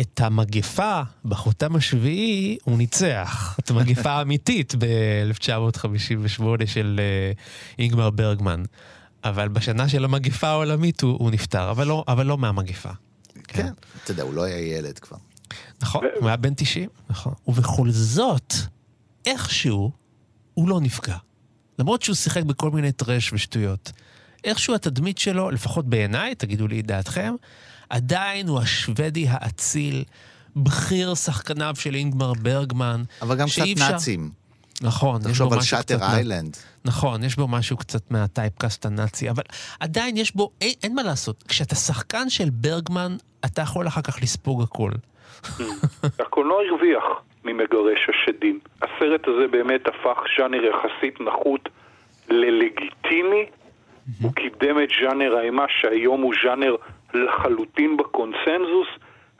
את 0.00 0.20
המגפה 0.20 1.02
בחותם 1.24 1.76
השביעי 1.76 2.58
הוא 2.64 2.78
ניצח. 2.78 3.54
את 3.60 3.70
המגפה 3.70 4.10
האמיתית 4.10 4.74
ב-1958 4.78 6.42
של 6.66 7.00
אה, 7.02 7.32
אינגמר 7.78 8.10
ברגמן. 8.10 8.62
אבל 9.24 9.48
בשנה 9.48 9.88
של 9.88 10.04
המגיפה 10.04 10.48
העולמית 10.48 11.00
הוא, 11.00 11.16
הוא 11.18 11.30
נפטר, 11.30 11.70
אבל 11.70 11.86
לא, 11.86 12.04
אבל 12.08 12.26
לא 12.26 12.38
מהמגיפה. 12.38 12.90
כן, 13.48 13.72
אתה 14.04 14.10
יודע, 14.10 14.22
הוא 14.22 14.34
לא 14.34 14.42
היה 14.42 14.58
ילד 14.78 14.98
כבר. 14.98 15.16
נכון, 15.82 16.04
הוא 16.20 16.28
היה 16.28 16.36
בן 16.36 16.54
90, 16.54 16.88
נכון. 17.10 17.34
ובכל 17.46 17.90
זאת, 17.90 18.54
איכשהו, 19.26 19.90
הוא 20.54 20.68
לא 20.68 20.80
נפגע. 20.80 21.16
למרות 21.78 22.02
שהוא 22.02 22.16
שיחק 22.16 22.42
בכל 22.42 22.70
מיני 22.70 22.92
טרש 22.92 23.32
ושטויות. 23.32 23.92
איכשהו 24.44 24.74
התדמית 24.74 25.18
שלו, 25.18 25.50
לפחות 25.50 25.86
בעיניי, 25.86 26.34
תגידו 26.34 26.68
לי 26.68 26.80
את 26.80 26.86
דעתכם, 26.86 27.34
עדיין 27.90 28.48
הוא 28.48 28.58
השוודי 28.60 29.26
האציל, 29.28 30.04
בכיר 30.56 31.14
שחקניו 31.14 31.74
של 31.78 31.94
אינגמר 31.94 32.32
ברגמן. 32.42 33.02
אבל 33.22 33.36
גם 33.36 33.46
קצת 33.48 33.62
אפשר- 33.72 33.92
נאצים. 33.92 34.30
נכון, 34.82 35.16
יש 35.20 35.24
בו 35.26 35.30
תחשוב 35.30 35.52
על 35.52 35.58
משהו 35.58 35.70
שאטר 35.70 35.96
קצת... 35.96 36.06
איילנד. 36.14 36.56
נכון, 36.84 37.22
יש 37.24 37.36
בו 37.36 37.48
משהו 37.48 37.76
קצת 37.76 38.10
מהטייפקאסט 38.10 38.86
הנאצי, 38.86 39.30
אבל 39.30 39.42
עדיין 39.80 40.16
יש 40.16 40.36
בו, 40.36 40.50
אין, 40.60 40.72
אין 40.82 40.94
מה 40.94 41.02
לעשות. 41.02 41.42
כשאתה 41.48 41.74
שחקן 41.74 42.30
של 42.30 42.50
ברגמן, 42.50 43.16
אתה 43.44 43.62
יכול 43.62 43.86
אחר 43.88 44.02
כך 44.02 44.22
לספוג 44.22 44.62
הכל. 44.62 44.90
הקולנוע 46.26 46.56
הרוויח 46.70 47.02
ממגרש 47.44 47.98
השדים. 48.08 48.60
הסרט 48.82 49.20
הזה 49.28 49.46
באמת 49.52 49.80
הפך 49.86 50.18
ז'אנר 50.38 50.58
יחסית 50.64 51.20
נחות 51.20 51.68
ללגיטימי. 52.28 53.44
הוא 54.22 54.32
קידם 54.34 54.82
את 54.82 54.88
ז'אנר 55.00 55.36
האימה 55.36 55.64
שהיום 55.68 56.20
הוא 56.20 56.34
ז'אנר 56.44 56.76
לחלוטין 57.14 57.96
בקונסנזוס, 57.96 58.88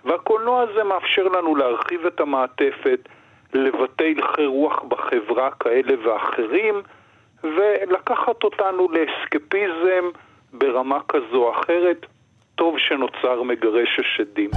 והקולנוע 0.05 0.63
הזה 0.63 0.85
מאפשר 0.85 1.29
לנו 1.29 1.57
להרחיב 1.57 2.07
את 2.07 2.21
המעטפת, 2.21 3.09
לבטא 3.55 4.05
הלכי 4.05 4.47
רוח 4.47 4.83
בחברה 4.83 5.51
כאלה 5.51 5.95
ואחרים, 6.05 6.83
ולקחת 7.45 8.45
אותנו 8.45 8.89
לאסקפיזם 8.91 10.05
ברמה 10.53 10.99
כזו 11.09 11.37
או 11.37 11.53
אחרת. 11.61 12.07
טוב 12.55 12.79
שנוצר 12.79 13.43
מגרש 13.43 14.01
השדים. 14.01 14.51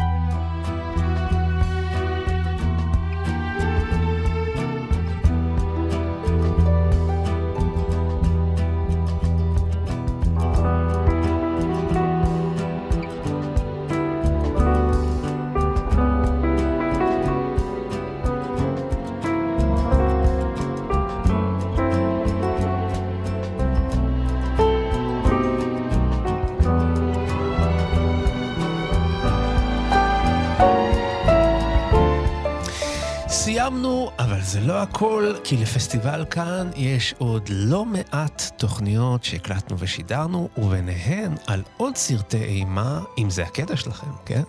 סיימנו, 33.68 34.12
אבל 34.20 34.42
זה 34.42 34.60
לא 34.60 34.82
הכל, 34.82 35.34
כי 35.44 35.58
לפסטיבל 35.58 36.26
כאן 36.30 36.70
יש 36.76 37.14
עוד 37.18 37.50
לא 37.50 37.86
מעט 37.86 38.52
תוכניות 38.58 39.24
שהקלטנו 39.24 39.80
ושידרנו, 39.80 40.50
וביניהן 40.58 41.36
על 41.48 41.64
עוד 41.78 41.96
סרטי 41.96 42.44
אימה, 42.44 43.02
אם 43.18 43.30
זה 43.30 43.44
הקטע 43.44 43.76
שלכם, 43.76 44.08
כן? 44.26 44.42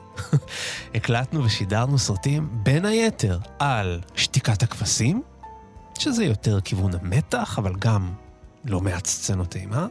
הקלטנו 0.95 1.45
ושידרנו 1.45 1.99
סרטים 1.99 2.49
בין 2.53 2.85
היתר 2.85 3.39
על 3.59 4.01
שתיקת 4.15 4.63
הכבשים, 4.63 5.23
שזה 5.99 6.25
יותר 6.25 6.61
כיוון 6.61 6.91
המתח, 6.95 7.59
אבל 7.59 7.73
גם 7.79 8.13
לא 8.65 8.81
מעט 8.81 9.07
סצנות 9.07 9.57
אימה. 9.57 9.87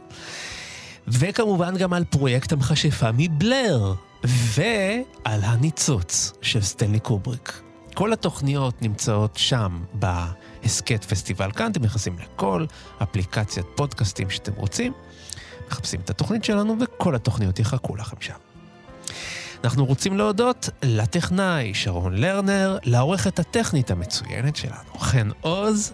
וכמובן 1.08 1.76
גם 1.76 1.92
על 1.92 2.04
פרויקט 2.04 2.52
המכשפה 2.52 3.10
מבלר, 3.16 3.94
ועל 4.24 5.40
הניצוץ 5.44 6.32
של 6.42 6.62
סטנלי 6.62 7.00
קובריק. 7.00 7.67
כל 7.98 8.12
התוכניות 8.12 8.82
נמצאות 8.82 9.36
שם 9.36 9.82
בהסכת 9.92 11.04
פסטיבל 11.04 11.52
כאן, 11.52 11.70
אתם 11.70 11.82
נכנסים 11.82 12.16
לכל 12.18 12.64
אפליקציית 13.02 13.66
פודקאסטים 13.74 14.30
שאתם 14.30 14.52
רוצים, 14.56 14.92
מחפשים 15.68 16.00
את 16.00 16.10
התוכנית 16.10 16.44
שלנו 16.44 16.76
וכל 16.80 17.14
התוכניות 17.14 17.58
יחכו 17.58 17.96
לכם 17.96 18.16
שם. 18.20 18.34
אנחנו 19.64 19.84
רוצים 19.84 20.16
להודות 20.16 20.68
לטכנאי 20.82 21.74
שרון 21.74 22.16
לרנר, 22.16 22.78
לעורכת 22.82 23.38
הטכנית 23.38 23.90
המצוינת 23.90 24.56
שלנו, 24.56 24.98
חן 24.98 25.28
עוז. 25.40 25.92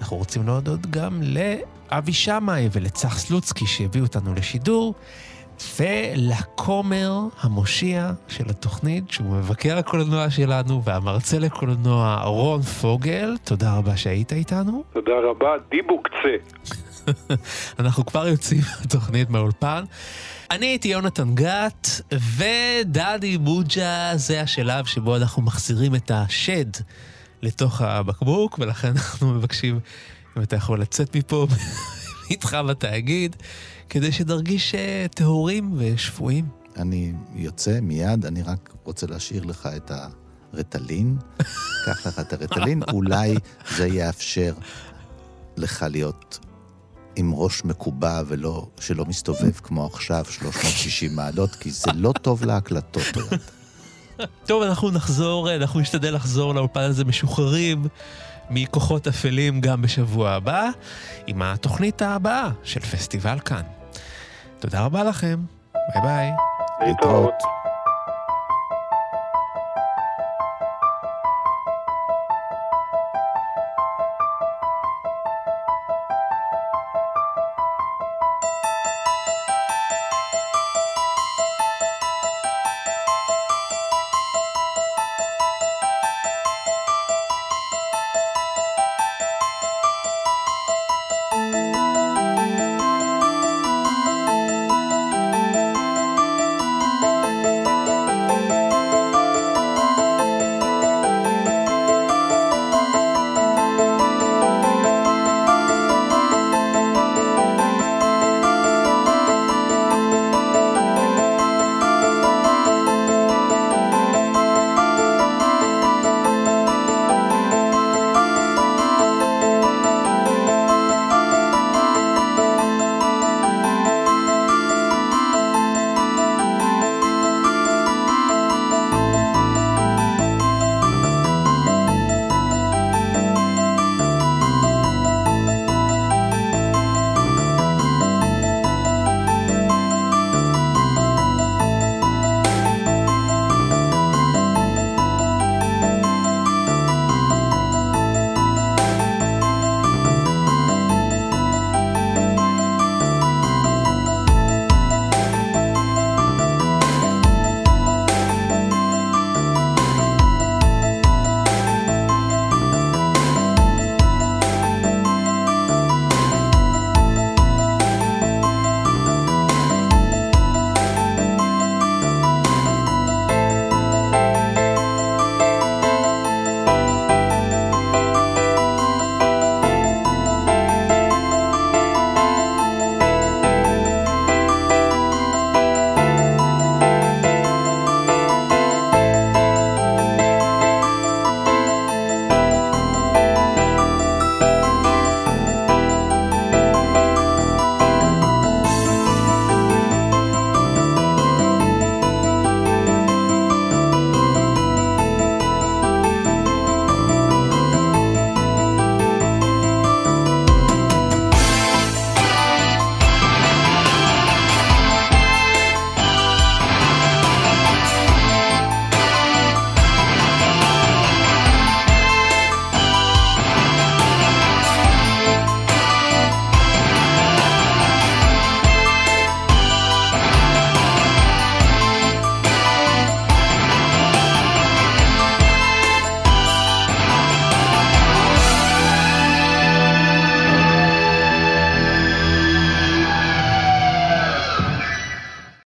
אנחנו 0.00 0.16
רוצים 0.16 0.46
להודות 0.46 0.86
גם 0.90 1.22
לאבי 1.22 2.12
שמאי 2.12 2.68
ולצח 2.72 3.18
סלוצקי 3.18 3.66
שהביאו 3.66 4.04
אותנו 4.04 4.34
לשידור, 4.34 4.94
ולכומר 5.80 7.12
המושיע 7.40 8.12
של 8.28 8.44
התוכנית, 8.50 9.10
שהוא 9.10 9.36
מבקר 9.36 9.78
הקולנוע 9.78 10.30
שלנו 10.30 10.84
והמרצה 10.84 11.38
לקולנוע 11.38 12.22
רון 12.24 12.62
פוגל. 12.62 13.36
תודה 13.44 13.76
רבה 13.76 13.96
שהיית 13.96 14.32
איתנו. 14.32 14.84
תודה 14.92 15.12
רבה, 15.30 15.48
דיבוק 15.70 16.08
צא. 16.08 16.60
אנחנו 17.80 18.06
כבר 18.06 18.26
יוצאים 18.26 18.60
מהתוכנית 18.80 19.30
מהאולפן. 19.30 19.84
אני 20.50 20.66
הייתי 20.66 20.88
יונתן 20.88 21.34
גת, 21.34 21.88
ודדי 22.36 23.38
בוג'ה 23.38 24.12
זה 24.14 24.40
השלב 24.40 24.84
שבו 24.84 25.16
אנחנו 25.16 25.42
מחזירים 25.42 25.94
את 25.94 26.10
השד 26.10 26.70
לתוך 27.42 27.80
הבקבוק, 27.80 28.58
ולכן 28.58 28.88
אנחנו 28.88 29.34
מבקשים 29.34 29.80
אם 30.36 30.42
אתה 30.42 30.56
יכול 30.56 30.80
לצאת 30.80 31.16
מפה 31.16 31.46
איתך 32.30 32.58
בתאגיד, 32.68 33.36
כדי 33.90 34.12
שנרגיש 34.12 34.74
אה, 34.74 35.06
טהורים 35.14 35.74
ושפויים. 35.76 36.48
אני 36.76 37.12
יוצא 37.34 37.80
מיד, 37.80 38.26
אני 38.26 38.42
רק 38.42 38.74
רוצה 38.84 39.06
להשאיר 39.06 39.44
לך 39.44 39.68
את 39.76 39.92
הרטלין. 40.54 41.16
קח 41.86 42.06
לך 42.06 42.18
את 42.18 42.32
הרטלין, 42.32 42.82
אולי 42.92 43.34
זה 43.76 43.86
יאפשר 43.86 44.54
לך 45.56 45.86
להיות 45.90 46.38
עם 47.16 47.34
ראש 47.34 47.64
מקובע 47.64 48.22
ולא, 48.26 48.66
שלא 48.80 49.04
מסתובב 49.04 49.52
כמו 49.52 49.86
עכשיו 49.86 50.24
360 50.28 51.16
מעלות, 51.16 51.54
כי 51.54 51.70
זה 51.70 51.90
לא 51.94 52.12
טוב 52.22 52.44
להקלטות. 52.44 53.16
טוב, 54.46 54.62
אנחנו 54.62 54.90
נחזור, 54.90 55.54
אנחנו 55.54 55.80
נשתדל 55.80 56.14
לחזור 56.14 56.54
לאולפן 56.54 56.80
הזה 56.80 57.04
משוחררים 57.04 57.84
מכוחות 58.50 59.08
אפלים 59.08 59.60
גם 59.60 59.82
בשבוע 59.82 60.30
הבא, 60.30 60.68
עם 61.26 61.42
התוכנית 61.42 62.02
הבאה 62.02 62.50
של 62.62 62.80
פסטיבל 62.80 63.40
כאן. 63.40 63.79
תודה 64.60 64.84
רבה 64.84 65.04
לכם, 65.04 65.38
ביי 65.74 66.00
ביי. 66.02 66.30
להתראות. 66.86 67.59